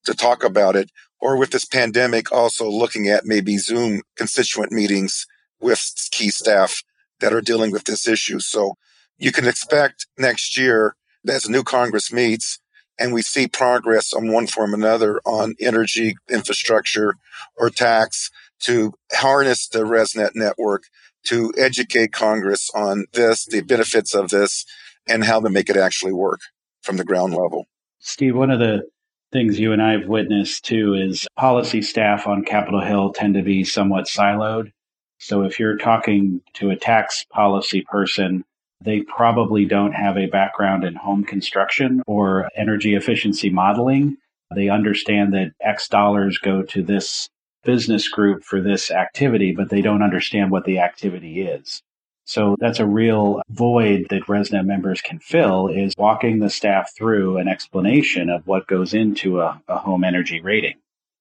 to 0.05 0.13
talk 0.13 0.45
about 0.45 0.77
it. 0.77 0.91
Or 1.21 1.37
with 1.37 1.51
this 1.51 1.65
pandemic, 1.65 2.31
also 2.31 2.69
looking 2.69 3.09
at 3.09 3.27
maybe 3.27 3.59
Zoom 3.59 4.03
constituent 4.17 4.73
meetings 4.73 5.27
with 5.61 5.93
key 6.13 6.31
staff 6.31 6.83
that 7.21 7.33
are 7.33 7.41
dealing 7.41 7.73
with 7.73 7.85
this 7.85 8.07
issue. 8.07 8.39
So 8.39 8.77
you 9.17 9.33
can 9.33 9.47
expect 9.47 10.07
next 10.17 10.57
year 10.57 10.95
that 11.25 11.37
as 11.37 11.43
the 11.45 11.53
new 11.53 11.65
Congress 11.65 12.13
meets 12.13 12.61
and 12.99 13.13
we 13.13 13.23
see 13.23 13.47
progress 13.47 14.13
on 14.13 14.33
one 14.33 14.47
form 14.47 14.73
or 14.73 14.77
another 14.77 15.21
on 15.25 15.55
energy 15.61 16.17
infrastructure 16.29 17.15
or 17.57 17.71
tax 17.71 18.31
to 18.61 18.93
harness 19.13 19.69
the 19.69 19.81
ResNet 19.81 20.31
network 20.35 20.85
to 21.25 21.53
educate 21.57 22.13
Congress 22.13 22.71
on 22.75 23.07
this, 23.13 23.45
the 23.45 23.61
benefits 23.61 24.15
of 24.15 24.31
this, 24.31 24.65
and 25.07 25.25
how 25.25 25.41
to 25.41 25.51
make 25.51 25.69
it 25.69 25.77
actually 25.77 26.13
work 26.13 26.41
from 26.83 26.97
the 26.97 27.05
ground 27.05 27.35
level. 27.35 27.67
Steve, 27.99 28.37
one 28.37 28.51
of 28.51 28.59
the 28.59 28.83
things 29.33 29.59
you 29.59 29.73
and 29.73 29.83
I 29.83 29.93
have 29.93 30.07
witnessed 30.07 30.65
too 30.65 30.95
is 30.95 31.27
policy 31.37 31.83
staff 31.83 32.27
on 32.27 32.45
Capitol 32.45 32.81
Hill 32.81 33.13
tend 33.13 33.35
to 33.35 33.43
be 33.43 33.65
somewhat 33.65 34.07
siloed. 34.07 34.73
So 35.19 35.43
if 35.43 35.59
you're 35.59 35.77
talking 35.77 36.41
to 36.55 36.71
a 36.71 36.77
tax 36.77 37.25
policy 37.33 37.83
person, 37.91 38.45
they 38.81 39.03
probably 39.03 39.65
don't 39.65 39.93
have 39.93 40.17
a 40.17 40.27
background 40.27 40.85
in 40.85 40.95
home 40.95 41.25
construction 41.25 42.03
or 42.07 42.49
energy 42.57 42.95
efficiency 42.95 43.51
modeling. 43.51 44.17
They 44.55 44.69
understand 44.69 45.35
that 45.35 45.53
X 45.61 45.89
dollars 45.89 46.39
go 46.39 46.63
to 46.63 46.83
this 46.83 47.29
business 47.65 48.09
group 48.09 48.45
for 48.45 48.61
this 48.61 48.91
activity, 48.91 49.53
but 49.53 49.69
they 49.69 49.83
don't 49.83 50.03
understand 50.03 50.51
what 50.51 50.65
the 50.65 50.79
activity 50.79 51.43
is. 51.43 51.83
So 52.29 52.57
that's 52.61 52.79
a 52.79 52.87
real 52.87 53.41
void 53.49 54.09
that 54.11 54.27
ResNet 54.27 54.67
members 54.67 55.01
can 55.01 55.19
fill 55.19 55.69
is 55.69 55.95
walking 55.97 56.41
the 56.41 56.51
staff 56.51 56.93
through 56.95 57.39
an 57.39 57.49
explanation 57.49 58.29
of 58.29 58.47
what 58.47 58.67
goes 58.67 58.93
into 58.93 59.41
a, 59.41 59.63
a 59.67 59.79
home 59.79 60.05
energy 60.05 60.39
rating. 60.43 60.75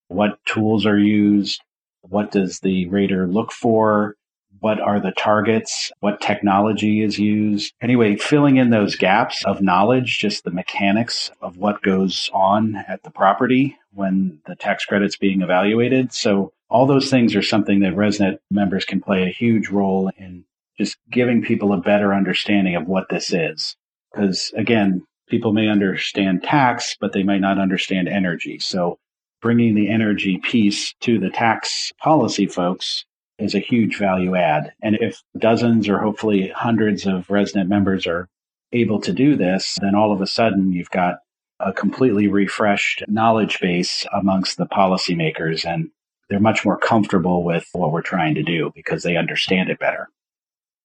What 0.10 0.38
tools 0.46 0.86
are 0.86 1.00
used? 1.00 1.62
What 2.02 2.32
does 2.32 2.60
the 2.60 2.90
rater 2.90 3.26
look 3.26 3.54
for? 3.54 4.16
What 4.60 4.82
are 4.82 5.00
the 5.00 5.14
targets? 5.14 5.94
What 6.02 6.20
technology 6.20 7.02
is 7.02 7.18
used? 7.18 7.74
Anyway, 7.82 8.18
filling 8.18 8.58
in 8.58 8.70
those 8.70 8.98
gaps 8.98 9.46
of 9.46 9.62
knowledge, 9.62 10.20
just 10.20 10.44
the 10.44 10.52
mechanics 10.52 11.32
of 11.42 11.56
what 11.56 11.82
goes 11.82 12.30
on 12.34 12.76
at 12.86 13.04
the 13.04 13.12
property 13.12 13.78
when 13.94 14.42
the 14.46 14.58
tax 14.58 14.84
credit's 14.84 15.16
being 15.16 15.42
evaluated. 15.42 16.12
So 16.12 16.52
all 16.70 16.86
those 16.86 17.10
things 17.10 17.34
are 17.34 17.42
something 17.42 17.80
that 17.80 17.96
ResNet 17.96 18.40
members 18.52 18.84
can 18.84 19.00
play 19.00 19.24
a 19.24 19.32
huge 19.32 19.70
role 19.70 20.12
in 20.18 20.44
just 20.78 20.98
giving 21.12 21.42
people 21.42 21.74
a 21.74 21.82
better 21.82 22.14
understanding 22.14 22.76
of 22.76 22.88
what 22.88 23.10
this 23.10 23.34
is. 23.34 23.76
Because 24.12 24.52
again, 24.56 25.06
people 25.28 25.54
may 25.54 25.68
understand 25.68 26.44
tax, 26.44 26.96
but 27.00 27.14
they 27.14 27.24
might 27.24 27.42
not 27.42 27.60
understand 27.60 28.08
energy. 28.08 28.60
So 28.60 28.98
bringing 29.42 29.76
the 29.76 29.90
energy 29.90 30.38
piece 30.38 30.94
to 31.02 31.20
the 31.20 31.30
tax 31.30 31.92
policy 32.02 32.48
folks 32.48 33.06
is 33.38 33.54
a 33.54 33.60
huge 33.60 33.98
value 33.98 34.36
add. 34.36 34.74
And 34.82 34.98
if 35.00 35.22
dozens 35.38 35.88
or 35.88 36.00
hopefully 36.00 36.52
hundreds 36.56 37.06
of 37.06 37.28
ResNet 37.28 37.68
members 37.68 38.08
are 38.08 38.28
able 38.72 39.00
to 39.02 39.14
do 39.14 39.36
this, 39.36 39.78
then 39.80 39.96
all 39.96 40.12
of 40.12 40.22
a 40.22 40.28
sudden 40.28 40.72
you've 40.72 40.90
got 40.90 41.20
a 41.60 41.74
completely 41.74 42.28
refreshed 42.28 43.04
knowledge 43.08 43.60
base 43.60 44.06
amongst 44.14 44.58
the 44.58 44.66
policymakers 44.66 45.66
and 45.66 45.90
they're 46.30 46.40
much 46.40 46.66
more 46.66 46.78
comfortable 46.78 47.44
with 47.44 47.68
what 47.72 47.92
we're 47.92 48.02
trying 48.02 48.36
to 48.36 48.44
do 48.44 48.72
because 48.76 49.04
they 49.04 49.16
understand 49.16 49.70
it 49.70 49.80
better. 49.80 50.10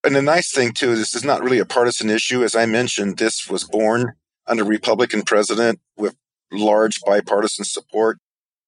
And 0.04 0.16
the 0.16 0.22
nice 0.22 0.52
thing 0.52 0.72
too 0.72 0.92
is 0.92 0.98
this 0.98 1.14
is 1.14 1.24
not 1.24 1.42
really 1.42 1.58
a 1.58 1.64
partisan 1.64 2.10
issue. 2.10 2.42
As 2.42 2.56
I 2.56 2.66
mentioned, 2.66 3.18
this 3.18 3.48
was 3.48 3.64
born 3.64 4.14
under 4.46 4.64
Republican 4.64 5.22
president 5.22 5.80
with 5.96 6.16
large 6.50 7.00
bipartisan 7.02 7.64
support. 7.64 8.18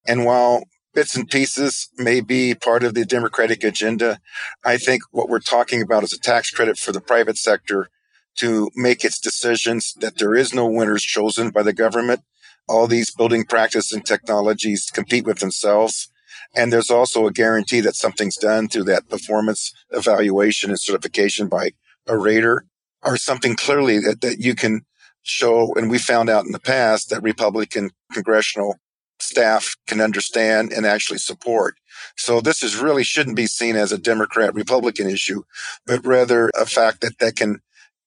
And 0.07 0.25
while 0.25 0.64
bits 0.94 1.16
and 1.16 1.29
pieces 1.29 1.88
may 1.99 2.20
be 2.20 2.55
part 2.55 2.85
of 2.85 2.94
the 2.94 3.05
Democratic 3.05 3.64
agenda. 3.64 4.20
I 4.64 4.77
think 4.79 5.03
what 5.11 5.29
we're 5.29 5.40
talking 5.40 5.83
about 5.83 6.05
is 6.05 6.12
a 6.12 6.18
tax 6.18 6.51
credit 6.51 6.79
for 6.79 6.92
the 6.92 7.01
private 7.01 7.37
sector 7.37 7.88
to 8.37 8.70
make 8.75 9.05
its 9.05 9.18
decisions 9.20 9.92
that 10.01 10.18
there 10.18 10.35
is 10.35 10.55
no 10.55 10.66
winners 10.66 11.03
chosen 11.03 11.51
by 11.51 11.62
the 11.62 11.73
government. 11.73 12.20
All 12.68 12.87
these 12.87 13.11
building 13.11 13.44
practice 13.44 13.92
and 13.92 14.07
technologies 14.07 14.90
compete 14.90 15.27
with 15.27 15.40
themselves. 15.40 16.09
And 16.54 16.72
there's 16.72 16.90
also 16.90 17.26
a 17.26 17.32
guarantee 17.32 17.80
that 17.80 17.96
something's 17.96 18.36
done 18.36 18.68
through 18.68 18.84
that 18.84 19.08
performance 19.08 19.72
evaluation 19.90 20.70
and 20.70 20.80
certification 20.80 21.48
by 21.48 21.70
a 22.06 22.16
rater 22.16 22.64
or 23.02 23.16
something 23.16 23.56
clearly 23.56 23.98
that, 23.98 24.20
that 24.20 24.38
you 24.38 24.54
can 24.54 24.82
show. 25.22 25.74
And 25.74 25.90
we 25.90 25.98
found 25.98 26.30
out 26.30 26.44
in 26.44 26.52
the 26.52 26.60
past 26.60 27.10
that 27.10 27.22
Republican 27.22 27.90
congressional 28.12 28.76
staff 29.18 29.74
can 29.86 30.00
understand 30.00 30.72
and 30.72 30.86
actually 30.86 31.18
support. 31.18 31.76
So 32.16 32.40
this 32.40 32.62
is 32.62 32.76
really 32.76 33.04
shouldn't 33.04 33.36
be 33.36 33.46
seen 33.46 33.76
as 33.76 33.92
a 33.92 33.98
Democrat 33.98 34.54
Republican 34.54 35.08
issue, 35.08 35.42
but 35.86 36.04
rather 36.04 36.50
a 36.54 36.66
fact 36.66 37.00
that 37.00 37.18
they 37.18 37.32
can 37.32 37.60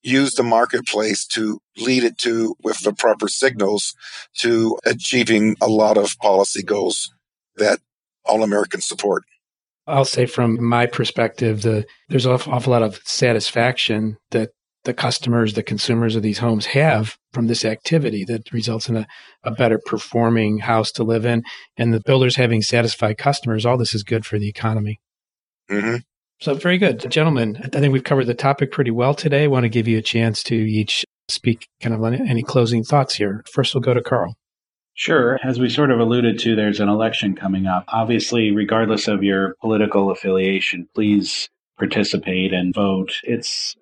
use 0.03 0.36
the 0.36 0.43
marketplace 0.43 1.25
to 1.25 1.60
lead 1.77 2.03
it 2.03 2.17
to 2.19 2.55
with 2.63 2.79
the 2.81 2.93
proper 2.93 3.27
signals 3.27 3.95
to 4.38 4.77
achieving 4.86 5.55
a 5.62 5.67
lot 5.67 5.97
of 5.97 6.17
policy 6.19 6.63
goals 6.63 7.12
that 7.55 7.79
all 8.28 8.44
American 8.44 8.82
support. 8.82 9.24
I'll 9.88 10.06
say 10.06 10.26
from 10.26 10.63
my 10.63 10.86
perspective, 10.86 11.62
the, 11.62 11.86
there's 12.10 12.26
an 12.26 12.34
awful, 12.34 12.54
awful 12.54 12.72
lot 12.72 12.84
of 12.84 13.00
satisfaction 13.06 14.18
that 14.32 14.50
the 14.84 14.94
customers, 14.94 15.54
the 15.54 15.63
consumers 15.63 16.16
of 16.16 16.24
these 16.24 16.40
homes 16.40 16.68
have 16.68 17.18
from 17.34 17.48
this 17.48 17.66
activity 17.66 18.24
that 18.26 18.52
results 18.52 18.90
in 18.90 18.98
a, 18.98 19.08
a 19.44 19.52
better 19.52 19.80
performing 19.86 20.60
house 20.60 20.92
to 20.94 21.04
live 21.04 21.26
in. 21.26 21.44
And 21.78 21.94
the 21.94 22.02
builders 22.02 22.36
having 22.36 22.62
satisfied 22.62 23.18
customers, 23.18 23.66
all 23.66 23.78
this 23.78 23.94
is 23.94 24.04
good 24.04 24.26
for 24.26 24.40
the 24.40 24.50
economy. 24.50 25.00
Mm-hmm. 25.70 25.98
So, 26.40 26.54
very 26.54 26.78
good. 26.78 27.10
Gentlemen, 27.10 27.60
I 27.63 27.80
think 27.80 27.92
we've 27.92 28.04
covered 28.04 28.26
the 28.26 28.36
topic 28.36 28.72
pretty 28.72 28.92
well 28.92 29.13
today. 29.13 29.46
I 29.46 29.48
want 29.48 29.63
to 29.63 29.70
give 29.70 29.88
you 29.88 29.98
a 29.98 30.04
chance 30.04 30.44
to 30.44 30.56
each 30.56 31.04
speak 31.30 31.68
kind 31.82 31.96
of 31.96 32.04
any 32.13 32.44
closing 32.44 32.84
thoughts 32.84 33.16
here. 33.16 33.44
First, 33.52 33.74
we'll 33.74 33.82
go 33.82 33.94
to 33.94 34.02
Carl. 34.02 34.36
Sure. 34.97 35.39
As 35.43 35.60
we 35.60 35.69
sort 35.69 35.91
of 35.91 35.99
alluded 35.99 36.39
to, 36.39 36.55
there's 36.55 36.79
an 36.79 36.89
election 36.89 37.36
coming 37.36 37.67
up. 37.67 37.86
Obviously, 37.89 38.49
regardless 38.49 39.07
of 39.07 39.23
your 39.23 39.53
political 39.62 40.10
affiliation, 40.10 40.89
please 40.95 41.49
participate 41.77 42.51
and 42.51 42.73
vote. 42.73 43.13
It's 43.23 43.75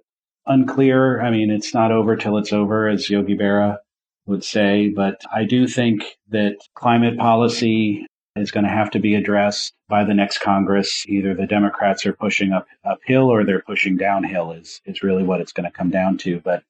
unclear. 0.46 1.22
I 1.22 1.32
mean, 1.32 1.52
it's 1.52 1.74
not 1.74 1.94
over 1.94 2.18
till 2.18 2.38
it's 2.38 2.52
over, 2.52 2.90
as 2.90 3.10
Yogi 3.10 3.34
Berra 3.34 3.78
would 4.26 4.44
say. 4.44 4.90
But 4.90 5.22
I 5.34 5.46
do 5.46 5.68
think 5.68 6.04
that 6.32 6.58
climate 6.76 7.18
policy 7.18 8.06
is 8.36 8.52
going 8.52 8.66
to 8.66 8.70
have 8.70 8.92
to 8.92 9.00
be 9.00 9.16
addressed 9.16 9.74
by 9.88 10.04
the 10.04 10.14
next 10.14 10.40
Congress. 10.40 11.06
Either 11.08 11.34
the 11.34 11.48
Democrats 11.48 12.06
are 12.06 12.12
pushing 12.12 12.52
up 12.52 12.68
uphill 12.84 13.30
or 13.30 13.46
they're 13.46 13.62
pushing 13.62 13.96
downhill 13.96 14.52
is, 14.52 14.82
is 14.84 15.02
really 15.02 15.24
what 15.24 15.40
it's 15.40 15.54
going 15.54 15.64
to 15.70 15.78
come 15.78 15.90
down 15.90 16.18
to. 16.18 16.42
But 16.42 16.64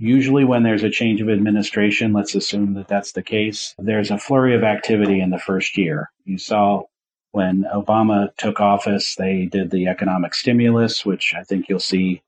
usually 0.00 0.44
when 0.44 0.62
there's 0.62 0.82
a 0.82 0.90
change 0.90 1.20
of 1.20 1.28
administration, 1.28 2.12
let's 2.12 2.34
assume 2.34 2.74
that 2.74 2.88
that's 2.88 3.12
the 3.12 3.22
case, 3.22 3.74
there's 3.78 4.10
a 4.10 4.18
flurry 4.18 4.54
of 4.54 4.64
activity 4.64 5.20
in 5.20 5.30
the 5.30 5.38
first 5.38 5.76
year. 5.78 6.10
You 6.24 6.38
saw 6.38 6.84
when 7.32 7.64
Obama 7.72 8.34
took 8.36 8.60
office, 8.60 9.14
they 9.14 9.46
did 9.46 9.70
the 9.70 9.86
economic 9.86 10.34
stimulus, 10.34 11.06
which 11.06 11.34
I 11.36 11.44
think 11.44 11.68
you'll 11.68 11.78
see 11.78 12.22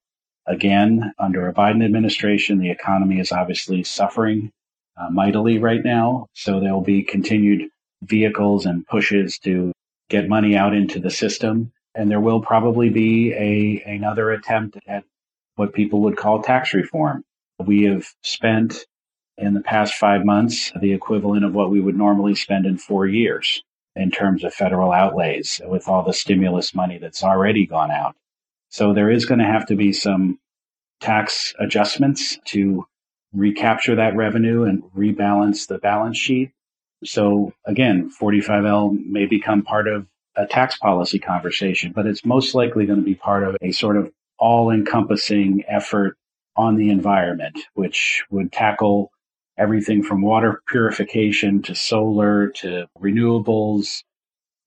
Again, 0.47 1.13
under 1.19 1.49
a 1.49 1.55
Biden 1.55 1.85
administration, 1.85 2.59
the 2.59 2.71
economy 2.71 3.21
is 3.21 3.31
obviously 3.31 3.85
suffering 3.85 4.51
uh, 4.97 5.09
mightily 5.09 5.59
right 5.59 5.85
now. 5.85 6.27
So 6.35 6.59
there 6.59 6.73
will 6.73 6.83
be 6.83 7.03
continued 7.03 7.71
vehicles 8.03 8.67
and 8.67 8.87
pushes 8.87 9.39
to 9.41 9.73
get 10.09 10.29
money 10.29 10.57
out 10.57 10.75
into 10.75 10.99
the 10.99 11.11
system. 11.11 11.73
And 11.95 12.11
there 12.11 12.21
will 12.21 12.41
probably 12.41 12.91
be 12.91 13.33
a, 13.35 13.83
another 13.87 14.33
attempt 14.33 14.79
at 14.89 15.05
what 15.55 15.75
people 15.75 16.01
would 16.03 16.17
call 16.17 16.43
tax 16.43 16.75
reform. 16.75 17.23
We 17.67 17.85
have 17.85 18.07
spent 18.23 18.87
in 19.39 19.55
the 19.55 19.61
past 19.61 19.95
five 19.95 20.25
months 20.25 20.73
the 20.81 20.93
equivalent 20.93 21.45
of 21.45 21.55
what 21.55 21.71
we 21.71 21.81
would 21.81 21.97
normally 21.97 22.35
spend 22.35 22.67
in 22.67 22.79
four 22.79 23.07
years 23.07 23.63
in 23.97 24.11
terms 24.11 24.45
of 24.45 24.55
federal 24.55 24.93
outlays 24.93 25.61
with 25.65 25.89
all 25.89 26.03
the 26.03 26.13
stimulus 26.13 26.75
money 26.75 26.99
that's 26.99 27.23
already 27.23 27.67
gone 27.67 27.91
out. 27.91 28.17
So 28.69 28.95
there 28.95 29.11
is 29.11 29.27
going 29.27 29.41
to 29.41 29.47
have 29.47 29.67
to 29.67 29.77
be 29.77 29.93
some 29.93 30.39
tax 31.01 31.53
adjustments 31.59 32.39
to 32.47 32.87
recapture 33.33 33.97
that 33.97 34.17
revenue 34.17 34.65
and 34.65 34.83
rebalance 34.97 35.67
the 35.67 35.79
balance 35.79 36.19
sheet. 36.19 36.53
So 37.05 37.53
again, 37.67 38.11
45L 38.21 39.05
may 39.07 39.27
become 39.27 39.63
part 39.63 39.89
of 39.89 40.07
a 40.37 40.47
tax 40.47 40.79
policy 40.79 41.19
conversation, 41.19 41.93
but 41.93 42.07
it's 42.07 42.25
most 42.25 42.55
likely 42.55 42.87
going 42.87 43.01
to 43.01 43.05
be 43.05 43.15
part 43.15 43.45
of 43.45 43.57
a 43.61 43.73
sort 43.73 43.97
of 43.97 44.11
all 44.39 44.71
encompassing 44.71 45.65
effort 45.69 46.17
on 46.57 46.77
the 46.77 46.91
environment, 46.91 47.59
which 47.75 48.25
would 48.31 48.53
tackle 48.53 49.11
everything 49.59 50.03
from 50.03 50.23
water 50.23 50.63
purification 50.69 51.63
to 51.63 51.75
solar 51.75 52.49
to 52.49 52.87
renewables 52.99 54.03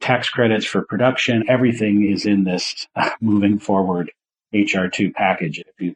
tax 0.01 0.29
credits 0.29 0.65
for 0.65 0.83
production. 0.83 1.43
Everything 1.49 2.09
is 2.09 2.25
in 2.25 2.43
this 2.43 2.87
uh, 2.95 3.09
moving 3.21 3.59
forward 3.59 4.11
HR2 4.53 5.13
package 5.13 5.59
if 5.59 5.79
you 5.79 5.95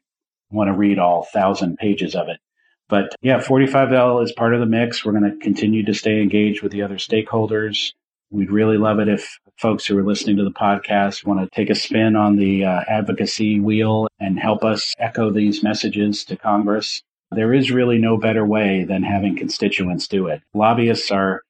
want 0.52 0.67
to 0.67 0.73
read 0.73 0.99
all 0.99 1.23
thousand 1.23 1.78
pages 1.78 2.15
of 2.15 2.28
it. 2.28 2.39
But 2.88 3.15
yeah, 3.21 3.39
45L 3.39 4.23
is 4.23 4.32
part 4.32 4.56
of 4.56 4.60
the 4.60 4.65
mix. 4.65 5.06
We're 5.06 5.12
going 5.12 5.32
to 5.32 5.38
continue 5.38 5.86
to 5.86 5.93
stay 5.93 6.21
engaged 6.21 6.63
with 6.63 6.71
the 6.71 6.82
other 6.82 6.95
stakeholders. 6.95 7.93
We'd 8.32 8.52
really 8.52 8.78
love 8.78 9.00
it 9.00 9.08
if 9.08 9.39
folks 9.58 9.86
who 9.86 9.98
are 9.98 10.04
listening 10.04 10.38
to 10.38 10.44
the 10.44 10.52
podcast 10.52 11.26
want 11.26 11.39
to 11.39 11.56
take 11.56 11.72
a 11.72 11.76
spin 11.76 12.15
on 12.15 12.36
the 12.36 12.63
uh, 12.63 12.82
advocacy 12.88 13.60
wheel 13.60 14.08
and 14.20 14.39
help 14.39 14.63
us 14.63 14.94
echo 15.00 15.32
these 15.32 15.63
messages 15.63 16.24
to 16.26 16.38
Congress. 16.38 17.02
There 17.32 17.54
is 17.54 17.72
really 17.72 17.98
no 17.98 18.18
better 18.18 18.46
way 18.46 18.84
than 18.84 19.02
having 19.02 19.36
constituents 19.36 20.08
do 20.08 20.28
it. 20.28 20.42
Lobbyists 20.54 21.10
are 21.10 21.42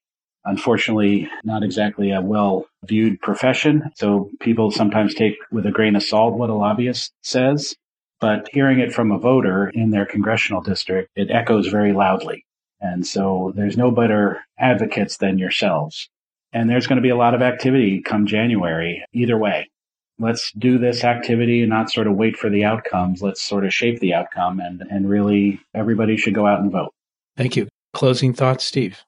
unfortunately 0.45 1.29
not 1.43 1.63
exactly 1.63 2.11
a 2.11 2.21
well 2.21 2.65
viewed 2.85 3.19
profession. 3.21 3.91
So 3.95 4.31
people 4.39 4.71
sometimes 4.71 5.13
take 5.13 5.35
with 5.51 5.65
a 5.65 5.71
grain 5.71 5.97
of 5.97 6.03
salt 6.03 6.35
what 6.35 6.49
a 6.49 6.55
lobbyist 6.55 7.11
says. 7.21 7.75
But 8.21 8.49
hearing 8.51 8.79
it 8.79 8.93
from 8.93 9.11
a 9.11 9.19
voter 9.19 9.69
in 9.69 9.91
their 9.91 10.05
congressional 10.05 10.61
district, 10.61 11.09
it 11.15 11.29
echoes 11.29 11.67
very 11.67 11.93
loudly. 11.93 12.45
And 12.81 13.05
so 13.05 13.51
there's 13.55 13.77
no 13.77 13.91
better 13.91 14.41
advocates 14.57 15.17
than 15.17 15.37
yourselves. 15.37 16.09
And 16.51 16.69
there's 16.69 16.87
going 16.87 16.97
to 16.97 17.01
be 17.01 17.09
a 17.09 17.15
lot 17.15 17.35
of 17.35 17.41
activity 17.41 18.01
come 18.01 18.25
January, 18.25 19.03
either 19.13 19.37
way. 19.37 19.69
Let's 20.17 20.51
do 20.57 20.77
this 20.77 21.03
activity 21.03 21.61
and 21.61 21.69
not 21.69 21.91
sort 21.91 22.07
of 22.07 22.15
wait 22.15 22.35
for 22.35 22.49
the 22.49 22.65
outcomes. 22.65 23.21
Let's 23.21 23.41
sort 23.41 23.65
of 23.65 23.73
shape 23.73 23.99
the 23.99 24.13
outcome 24.13 24.59
and, 24.59 24.81
and 24.89 25.09
really 25.09 25.61
everybody 25.73 26.17
should 26.17 26.33
go 26.33 26.45
out 26.45 26.59
and 26.59 26.71
vote. 26.71 26.93
Thank 27.37 27.55
you. 27.55 27.69
Closing 27.93 28.33
thoughts, 28.33 28.65
Steve. 28.65 29.03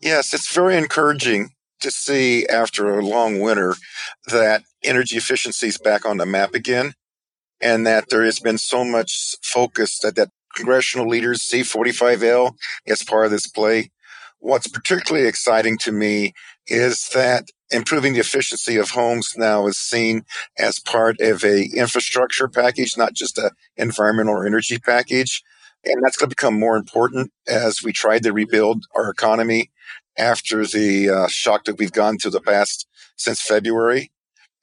Yes, 0.00 0.32
it's 0.32 0.52
very 0.52 0.76
encouraging 0.76 1.50
to 1.80 1.90
see 1.90 2.46
after 2.46 2.98
a 2.98 3.04
long 3.04 3.40
winter 3.40 3.74
that 4.28 4.62
energy 4.82 5.16
efficiency 5.16 5.68
is 5.68 5.78
back 5.78 6.06
on 6.06 6.16
the 6.16 6.26
map 6.26 6.54
again 6.54 6.94
and 7.60 7.86
that 7.86 8.08
there 8.10 8.24
has 8.24 8.40
been 8.40 8.58
so 8.58 8.84
much 8.84 9.34
focus 9.42 9.98
that, 10.00 10.16
that 10.16 10.30
congressional 10.54 11.08
leaders 11.08 11.42
see 11.42 11.60
45L 11.60 12.54
as 12.86 13.02
part 13.02 13.26
of 13.26 13.30
this 13.30 13.46
play. 13.46 13.90
What's 14.38 14.68
particularly 14.68 15.26
exciting 15.26 15.78
to 15.78 15.92
me 15.92 16.32
is 16.68 17.08
that 17.14 17.48
improving 17.70 18.14
the 18.14 18.20
efficiency 18.20 18.76
of 18.76 18.90
homes 18.90 19.34
now 19.36 19.66
is 19.66 19.76
seen 19.76 20.24
as 20.58 20.78
part 20.78 21.20
of 21.20 21.44
a 21.44 21.68
infrastructure 21.74 22.48
package, 22.48 22.96
not 22.96 23.14
just 23.14 23.38
a 23.38 23.50
environmental 23.76 24.34
or 24.34 24.46
energy 24.46 24.78
package. 24.78 25.42
And 25.84 26.02
that's 26.02 26.16
going 26.16 26.28
to 26.30 26.36
become 26.36 26.58
more 26.58 26.76
important 26.76 27.32
as 27.46 27.82
we 27.82 27.92
try 27.92 28.18
to 28.18 28.32
rebuild 28.32 28.84
our 28.94 29.10
economy 29.10 29.70
after 30.18 30.66
the 30.66 31.10
uh, 31.10 31.28
shock 31.28 31.64
that 31.64 31.78
we've 31.78 31.92
gone 31.92 32.18
through 32.18 32.32
the 32.32 32.40
past 32.40 32.88
since 33.16 33.40
February. 33.40 34.10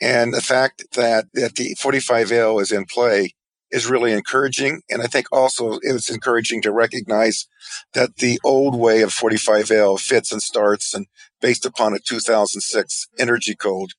And 0.02 0.34
the 0.34 0.42
fact 0.42 0.84
that, 0.94 1.28
that 1.34 1.56
the 1.56 1.76
45L 1.76 2.62
is 2.62 2.72
in 2.72 2.86
play 2.86 3.36
is 3.74 3.90
really 3.90 4.14
encouraging. 4.14 4.84
And 4.88 5.02
I 5.02 5.08
think 5.08 5.26
also 5.32 5.80
it's 5.82 6.10
encouraging 6.10 6.62
to 6.62 6.72
recognize 6.72 7.48
that 7.94 8.18
the 8.18 8.40
old 8.44 8.80
way 8.80 9.02
of 9.02 9.10
45L 9.10 10.00
fits 10.00 10.32
and 10.32 10.42
starts 10.42 10.94
and 10.94 11.08
based 11.42 11.66
upon 11.66 11.96
a 11.96 12.00
2006 12.00 13.08
energy 13.18 13.56
code 13.56 13.90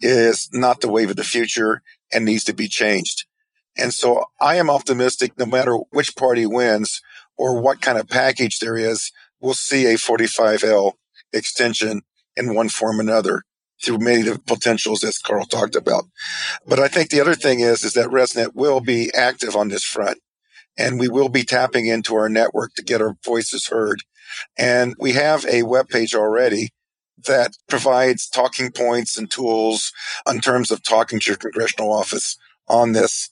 is 0.00 0.50
not 0.52 0.82
the 0.82 0.90
wave 0.90 1.08
of 1.08 1.16
the 1.16 1.24
future 1.24 1.80
and 2.12 2.26
needs 2.26 2.44
to 2.44 2.52
be 2.52 2.68
changed. 2.68 3.24
And 3.76 3.94
so 3.94 4.26
I 4.38 4.56
am 4.56 4.68
optimistic 4.68 5.38
no 5.38 5.46
matter 5.46 5.76
which 5.90 6.14
party 6.14 6.44
wins 6.44 7.00
or 7.38 7.58
what 7.58 7.80
kind 7.80 7.96
of 7.96 8.10
package 8.10 8.58
there 8.58 8.76
is, 8.76 9.10
we'll 9.40 9.54
see 9.54 9.86
a 9.86 9.94
45L 9.94 10.92
extension 11.32 12.02
in 12.36 12.54
one 12.54 12.68
form 12.68 12.98
or 12.98 13.02
another 13.02 13.44
through 13.84 13.98
many 13.98 14.26
of 14.28 14.34
the 14.34 14.38
potentials 14.40 15.02
as 15.04 15.18
Carl 15.18 15.44
talked 15.44 15.76
about. 15.76 16.04
But 16.66 16.78
I 16.78 16.88
think 16.88 17.10
the 17.10 17.20
other 17.20 17.34
thing 17.34 17.60
is, 17.60 17.84
is 17.84 17.94
that 17.94 18.08
ResNet 18.08 18.54
will 18.54 18.80
be 18.80 19.12
active 19.14 19.56
on 19.56 19.68
this 19.68 19.84
front 19.84 20.18
and 20.76 20.98
we 20.98 21.08
will 21.08 21.28
be 21.28 21.44
tapping 21.44 21.86
into 21.86 22.14
our 22.14 22.28
network 22.28 22.74
to 22.74 22.82
get 22.82 23.02
our 23.02 23.16
voices 23.24 23.66
heard. 23.66 24.02
And 24.56 24.94
we 24.98 25.12
have 25.12 25.44
a 25.46 25.64
web 25.64 25.88
page 25.88 26.14
already 26.14 26.70
that 27.26 27.56
provides 27.68 28.28
talking 28.28 28.70
points 28.72 29.16
and 29.16 29.30
tools 29.30 29.92
in 30.28 30.40
terms 30.40 30.70
of 30.70 30.82
talking 30.82 31.20
to 31.20 31.30
your 31.30 31.36
congressional 31.36 31.92
office 31.92 32.36
on 32.68 32.92
this. 32.92 33.28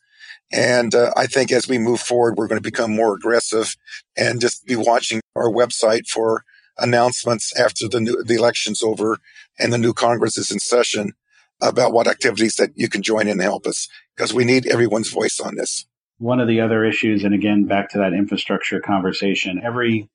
And 0.53 0.95
uh, 0.95 1.13
I 1.17 1.27
think 1.27 1.53
as 1.53 1.69
we 1.69 1.79
move 1.79 2.01
forward, 2.01 2.37
we're 2.37 2.49
going 2.49 2.61
to 2.61 2.71
become 2.71 2.95
more 2.95 3.15
aggressive 3.15 3.77
and 4.17 4.41
just 4.41 4.67
be 4.67 4.77
watching 4.77 5.21
our 5.37 5.51
website 5.51 6.07
for 6.07 6.45
announcements 6.81 7.59
after 7.59 7.89
the 7.89 8.01
new, 8.01 8.23
the 8.25 8.35
election's 8.35 8.83
over 8.83 9.19
and 9.59 9.73
the 9.73 9.79
new 9.79 9.93
Congress 9.93 10.37
is 10.37 10.51
in 10.51 10.59
session 10.59 11.13
about 11.61 11.93
what 11.93 12.09
activities 12.09 12.57
that 12.57 12.71
you 12.75 12.89
can 12.89 13.03
join 13.03 13.23
in 13.23 13.33
and 13.33 13.43
help 13.43 13.67
us 13.67 13.89
because 14.17 14.33
we 14.33 14.45
need 14.45 14.67
everyone's 14.67 15.11
voice 15.11 15.39
on 15.41 15.57
this. 15.57 15.87
One 16.19 16.41
of 16.41 16.49
the 16.49 16.61
other 16.61 16.85
issues, 16.85 17.25
and 17.25 17.35
again, 17.35 17.65
back 17.65 17.91
to 17.91 17.99
that 17.99 18.13
infrastructure 18.13 18.81
conversation, 18.81 19.61
every 19.63 20.09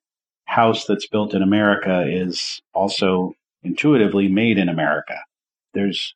house 0.45 0.85
that's 0.85 1.07
built 1.07 1.33
in 1.33 1.41
America 1.41 2.05
is 2.07 2.61
also 2.73 3.33
intuitively 3.63 4.27
made 4.27 4.57
in 4.57 4.69
America. 4.69 5.19
There's 5.73 6.13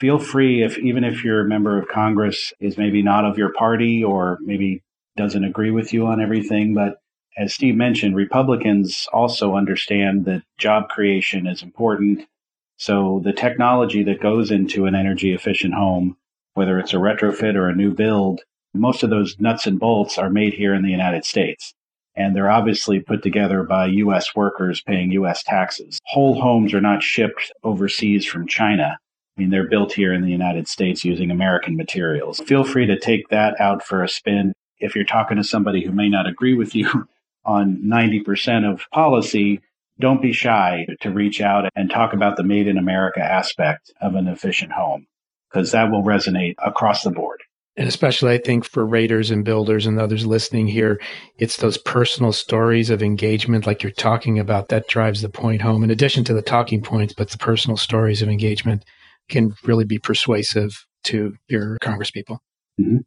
feel 0.00 0.18
free 0.18 0.62
if 0.62 0.78
even 0.78 1.04
if 1.04 1.22
your 1.22 1.44
member 1.44 1.78
of 1.78 1.88
Congress 1.88 2.52
is 2.58 2.78
maybe 2.78 3.02
not 3.02 3.26
of 3.26 3.36
your 3.36 3.52
party 3.52 4.02
or 4.02 4.38
maybe 4.40 4.82
doesn't 5.16 5.44
agree 5.44 5.70
with 5.70 5.92
you 5.92 6.06
on 6.06 6.20
everything, 6.20 6.74
but 6.74 7.00
as 7.40 7.54
Steve 7.54 7.74
mentioned, 7.74 8.14
Republicans 8.14 9.08
also 9.14 9.54
understand 9.54 10.26
that 10.26 10.42
job 10.58 10.90
creation 10.90 11.46
is 11.46 11.62
important. 11.62 12.28
So 12.76 13.22
the 13.24 13.32
technology 13.32 14.02
that 14.02 14.20
goes 14.20 14.50
into 14.50 14.84
an 14.84 14.94
energy 14.94 15.32
efficient 15.32 15.72
home, 15.72 16.18
whether 16.52 16.78
it's 16.78 16.92
a 16.92 16.98
retrofit 16.98 17.54
or 17.54 17.70
a 17.70 17.74
new 17.74 17.94
build, 17.94 18.42
most 18.74 19.02
of 19.02 19.08
those 19.08 19.40
nuts 19.40 19.66
and 19.66 19.80
bolts 19.80 20.18
are 20.18 20.28
made 20.28 20.52
here 20.52 20.74
in 20.74 20.82
the 20.82 20.90
United 20.90 21.24
States. 21.24 21.72
And 22.14 22.36
they're 22.36 22.50
obviously 22.50 23.00
put 23.00 23.22
together 23.22 23.62
by 23.62 23.86
U.S. 23.86 24.36
workers 24.36 24.82
paying 24.82 25.10
U.S. 25.12 25.42
taxes. 25.42 25.98
Whole 26.04 26.42
homes 26.42 26.74
are 26.74 26.80
not 26.82 27.02
shipped 27.02 27.52
overseas 27.64 28.26
from 28.26 28.46
China. 28.48 28.98
I 29.38 29.40
mean, 29.40 29.48
they're 29.48 29.66
built 29.66 29.94
here 29.94 30.12
in 30.12 30.20
the 30.20 30.30
United 30.30 30.68
States 30.68 31.06
using 31.06 31.30
American 31.30 31.74
materials. 31.74 32.40
Feel 32.40 32.64
free 32.64 32.84
to 32.84 32.98
take 32.98 33.28
that 33.30 33.58
out 33.58 33.82
for 33.82 34.04
a 34.04 34.08
spin. 34.08 34.52
If 34.78 34.94
you're 34.94 35.04
talking 35.06 35.38
to 35.38 35.44
somebody 35.44 35.82
who 35.82 35.92
may 35.92 36.10
not 36.10 36.26
agree 36.26 36.54
with 36.54 36.74
you 36.74 37.08
on 37.44 37.82
90% 37.84 38.70
of 38.70 38.82
policy, 38.92 39.60
don't 39.98 40.22
be 40.22 40.32
shy 40.32 40.86
to 41.00 41.10
reach 41.10 41.40
out 41.40 41.70
and 41.76 41.90
talk 41.90 42.12
about 42.12 42.36
the 42.36 42.42
made 42.42 42.66
in 42.66 42.78
America 42.78 43.20
aspect 43.20 43.92
of 44.00 44.14
an 44.14 44.28
efficient 44.28 44.72
home 44.72 45.06
because 45.50 45.72
that 45.72 45.90
will 45.90 46.02
resonate 46.02 46.54
across 46.58 47.02
the 47.02 47.10
board. 47.10 47.40
And 47.76 47.88
especially, 47.88 48.32
I 48.32 48.38
think, 48.38 48.64
for 48.64 48.84
raters 48.84 49.30
and 49.30 49.44
builders 49.44 49.86
and 49.86 49.98
others 49.98 50.26
listening 50.26 50.66
here, 50.66 51.00
it's 51.38 51.58
those 51.58 51.78
personal 51.78 52.32
stories 52.32 52.90
of 52.90 53.02
engagement, 53.02 53.66
like 53.66 53.82
you're 53.82 53.92
talking 53.92 54.38
about, 54.38 54.68
that 54.68 54.88
drives 54.88 55.22
the 55.22 55.28
point 55.28 55.62
home. 55.62 55.84
In 55.84 55.90
addition 55.90 56.24
to 56.24 56.34
the 56.34 56.42
talking 56.42 56.82
points, 56.82 57.14
but 57.14 57.30
the 57.30 57.38
personal 57.38 57.76
stories 57.76 58.22
of 58.22 58.28
engagement 58.28 58.84
can 59.28 59.54
really 59.64 59.84
be 59.84 59.98
persuasive 59.98 60.84
to 61.04 61.34
your 61.48 61.78
congresspeople. 61.80 62.38
Mm-hmm 62.80 62.98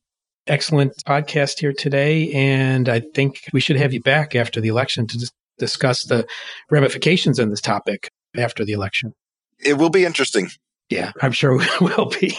excellent 0.47 0.93
podcast 1.07 1.59
here 1.59 1.73
today. 1.73 2.31
And 2.31 2.89
I 2.89 3.01
think 3.13 3.41
we 3.53 3.59
should 3.59 3.77
have 3.77 3.93
you 3.93 4.01
back 4.01 4.35
after 4.35 4.59
the 4.61 4.67
election 4.69 5.07
to 5.07 5.31
discuss 5.57 6.03
the 6.03 6.25
ramifications 6.69 7.39
in 7.39 7.49
this 7.49 7.61
topic 7.61 8.09
after 8.35 8.65
the 8.65 8.73
election. 8.73 9.13
It 9.59 9.77
will 9.77 9.89
be 9.89 10.05
interesting. 10.05 10.49
Yeah, 10.89 11.11
I'm 11.21 11.31
sure 11.31 11.61
it 11.61 11.81
will 11.97 12.07
be. 12.07 12.37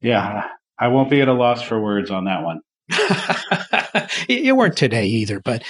yeah, 0.00 0.48
I 0.78 0.88
won't 0.88 1.10
be 1.10 1.20
at 1.20 1.28
a 1.28 1.32
loss 1.32 1.62
for 1.62 1.80
words 1.80 2.10
on 2.10 2.24
that 2.24 2.42
one. 2.42 2.60
you 4.28 4.54
weren't 4.54 4.76
today 4.76 5.06
either, 5.06 5.40
but 5.40 5.62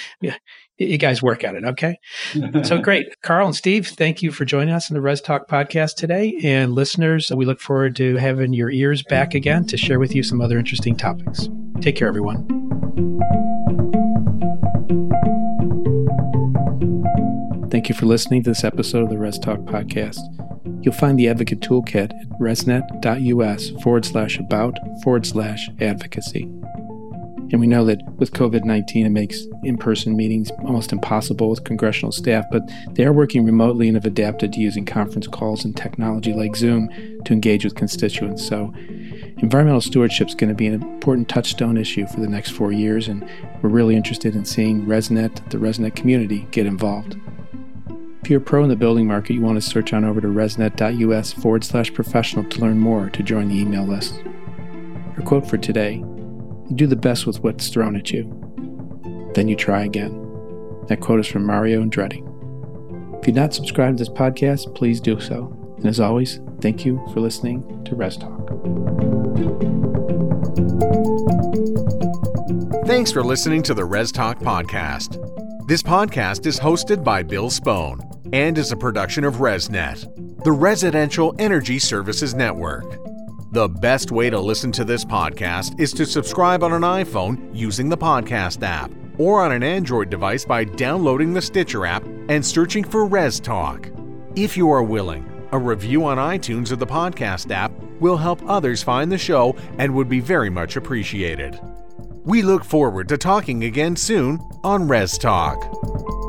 you 0.87 0.97
guys 0.97 1.21
work 1.21 1.43
at 1.43 1.55
it. 1.55 1.63
Okay. 1.63 1.99
so 2.63 2.77
great. 2.81 3.21
Carl 3.21 3.47
and 3.47 3.55
Steve, 3.55 3.87
thank 3.87 4.21
you 4.21 4.31
for 4.31 4.45
joining 4.45 4.73
us 4.73 4.89
in 4.89 4.93
the 4.93 5.01
Res 5.01 5.21
Talk 5.21 5.47
podcast 5.47 5.95
today. 5.95 6.37
And 6.43 6.73
listeners, 6.73 7.31
we 7.31 7.45
look 7.45 7.59
forward 7.59 7.95
to 7.97 8.17
having 8.17 8.53
your 8.53 8.69
ears 8.69 9.03
back 9.03 9.33
again 9.33 9.65
to 9.67 9.77
share 9.77 9.99
with 9.99 10.15
you 10.15 10.23
some 10.23 10.41
other 10.41 10.57
interesting 10.57 10.95
topics. 10.95 11.47
Take 11.81 11.95
care, 11.95 12.07
everyone. 12.07 12.47
Thank 17.69 17.89
you 17.89 17.95
for 17.95 18.05
listening 18.05 18.43
to 18.43 18.51
this 18.51 18.63
episode 18.63 19.03
of 19.03 19.09
the 19.09 19.17
Res 19.17 19.39
Talk 19.39 19.59
podcast. 19.61 20.19
You'll 20.83 20.93
find 20.93 21.17
the 21.17 21.27
Advocate 21.27 21.61
Toolkit 21.61 22.11
at 22.13 22.29
resnet.us 22.39 23.69
forward 23.81 24.05
slash 24.05 24.37
about 24.37 24.77
forward 25.01 25.25
slash 25.25 25.69
advocacy. 25.79 26.49
And 27.53 27.59
we 27.59 27.67
know 27.67 27.85
that 27.85 28.01
with 28.17 28.31
COVID 28.31 28.65
19, 28.65 29.05
it 29.05 29.09
makes 29.11 29.45
in 29.63 29.77
person 29.77 30.17
meetings 30.17 30.49
almost 30.63 30.91
impossible 30.91 31.51
with 31.51 31.63
congressional 31.63 32.11
staff, 32.11 32.45
but 32.51 32.63
they 32.93 33.05
are 33.05 33.13
working 33.13 33.45
remotely 33.45 33.87
and 33.87 33.95
have 33.95 34.07
adapted 34.07 34.53
to 34.53 34.59
using 34.59 34.85
conference 34.85 35.27
calls 35.27 35.63
and 35.63 35.77
technology 35.77 36.33
like 36.33 36.55
Zoom 36.55 36.89
to 37.25 37.31
engage 37.31 37.63
with 37.63 37.75
constituents. 37.75 38.43
So, 38.43 38.73
environmental 39.37 39.81
stewardship 39.81 40.29
is 40.29 40.35
going 40.35 40.49
to 40.49 40.55
be 40.55 40.65
an 40.65 40.73
important 40.73 41.29
touchstone 41.29 41.77
issue 41.77 42.07
for 42.07 42.21
the 42.21 42.27
next 42.27 42.49
four 42.53 42.71
years, 42.71 43.07
and 43.07 43.23
we're 43.61 43.69
really 43.69 43.95
interested 43.95 44.35
in 44.35 44.45
seeing 44.45 44.87
ResNet, 44.87 45.51
the 45.51 45.59
ResNet 45.59 45.95
community, 45.95 46.47
get 46.49 46.65
involved. 46.65 47.17
If 48.23 48.31
you're 48.31 48.39
pro 48.39 48.63
in 48.63 48.69
the 48.69 48.75
building 48.75 49.05
market, 49.05 49.35
you 49.35 49.41
want 49.41 49.61
to 49.61 49.69
search 49.69 49.93
on 49.93 50.03
over 50.03 50.19
to 50.21 50.27
resnet.us 50.27 51.33
forward 51.33 51.63
slash 51.63 51.93
professional 51.93 52.45
to 52.45 52.61
learn 52.61 52.79
more 52.79 53.11
to 53.11 53.21
join 53.21 53.49
the 53.49 53.59
email 53.59 53.85
list. 53.85 54.23
Our 55.17 55.23
quote 55.23 55.47
for 55.47 55.59
today 55.59 56.03
do 56.75 56.87
the 56.87 56.95
best 56.95 57.25
with 57.25 57.41
what's 57.43 57.69
thrown 57.69 57.95
at 57.95 58.11
you. 58.11 58.23
Then 59.33 59.47
you 59.47 59.55
try 59.55 59.83
again. 59.83 60.19
That 60.87 60.99
quote 60.99 61.19
is 61.19 61.27
from 61.27 61.45
Mario 61.45 61.83
Andretti. 61.83 62.29
If 63.19 63.27
you're 63.27 63.35
not 63.35 63.53
subscribed 63.53 63.97
to 63.97 64.03
this 64.03 64.13
podcast, 64.13 64.75
please 64.75 64.99
do 64.99 65.19
so. 65.19 65.57
And 65.77 65.85
as 65.85 65.99
always, 65.99 66.39
thank 66.61 66.85
you 66.85 67.01
for 67.13 67.19
listening 67.19 67.83
to 67.85 67.95
Res 67.95 68.17
Talk. 68.17 68.49
Thanks 72.85 73.11
for 73.11 73.23
listening 73.23 73.63
to 73.63 73.73
the 73.73 73.85
Res 73.85 74.11
Talk 74.11 74.39
podcast. 74.39 75.19
This 75.67 75.81
podcast 75.81 76.45
is 76.45 76.59
hosted 76.59 77.03
by 77.03 77.23
Bill 77.23 77.49
Spohn 77.49 77.99
and 78.33 78.57
is 78.57 78.71
a 78.71 78.77
production 78.77 79.23
of 79.23 79.35
ResNet, 79.35 80.43
the 80.43 80.51
Residential 80.51 81.33
Energy 81.39 81.79
Services 81.79 82.33
Network. 82.33 83.02
The 83.53 83.69
best 83.69 84.11
way 84.11 84.31
to 84.31 84.39
listen 84.39 84.71
to 84.71 84.83
this 84.83 85.05
podcast 85.05 85.79
is 85.79 85.93
to 85.93 86.07
subscribe 86.07 86.63
on 86.63 86.73
an 86.73 86.81
iPhone 86.81 87.55
using 87.55 87.87
the 87.87 87.95
podcast 87.95 88.63
app 88.63 88.91
or 89.19 89.43
on 89.43 89.51
an 89.51 89.61
Android 89.61 90.09
device 90.09 90.43
by 90.43 90.63
downloading 90.63 91.33
the 91.33 91.41
Stitcher 91.43 91.85
app 91.85 92.03
and 92.29 92.43
searching 92.43 92.83
for 92.83 93.05
Res 93.05 93.39
Talk. 93.39 93.91
If 94.35 94.57
you 94.57 94.71
are 94.71 94.81
willing, 94.81 95.29
a 95.51 95.59
review 95.59 96.03
on 96.03 96.17
iTunes 96.17 96.71
or 96.71 96.77
the 96.77 96.87
podcast 96.87 97.51
app 97.51 97.71
will 97.99 98.17
help 98.17 98.41
others 98.49 98.81
find 98.81 99.11
the 99.11 99.19
show 99.19 99.55
and 99.77 99.93
would 99.93 100.09
be 100.09 100.19
very 100.19 100.49
much 100.49 100.75
appreciated. 100.75 101.59
We 102.23 102.41
look 102.41 102.63
forward 102.63 103.07
to 103.09 103.19
talking 103.19 103.65
again 103.65 103.95
soon 103.95 104.39
on 104.63 104.87
Res 104.87 105.15
Talk. 105.15 106.22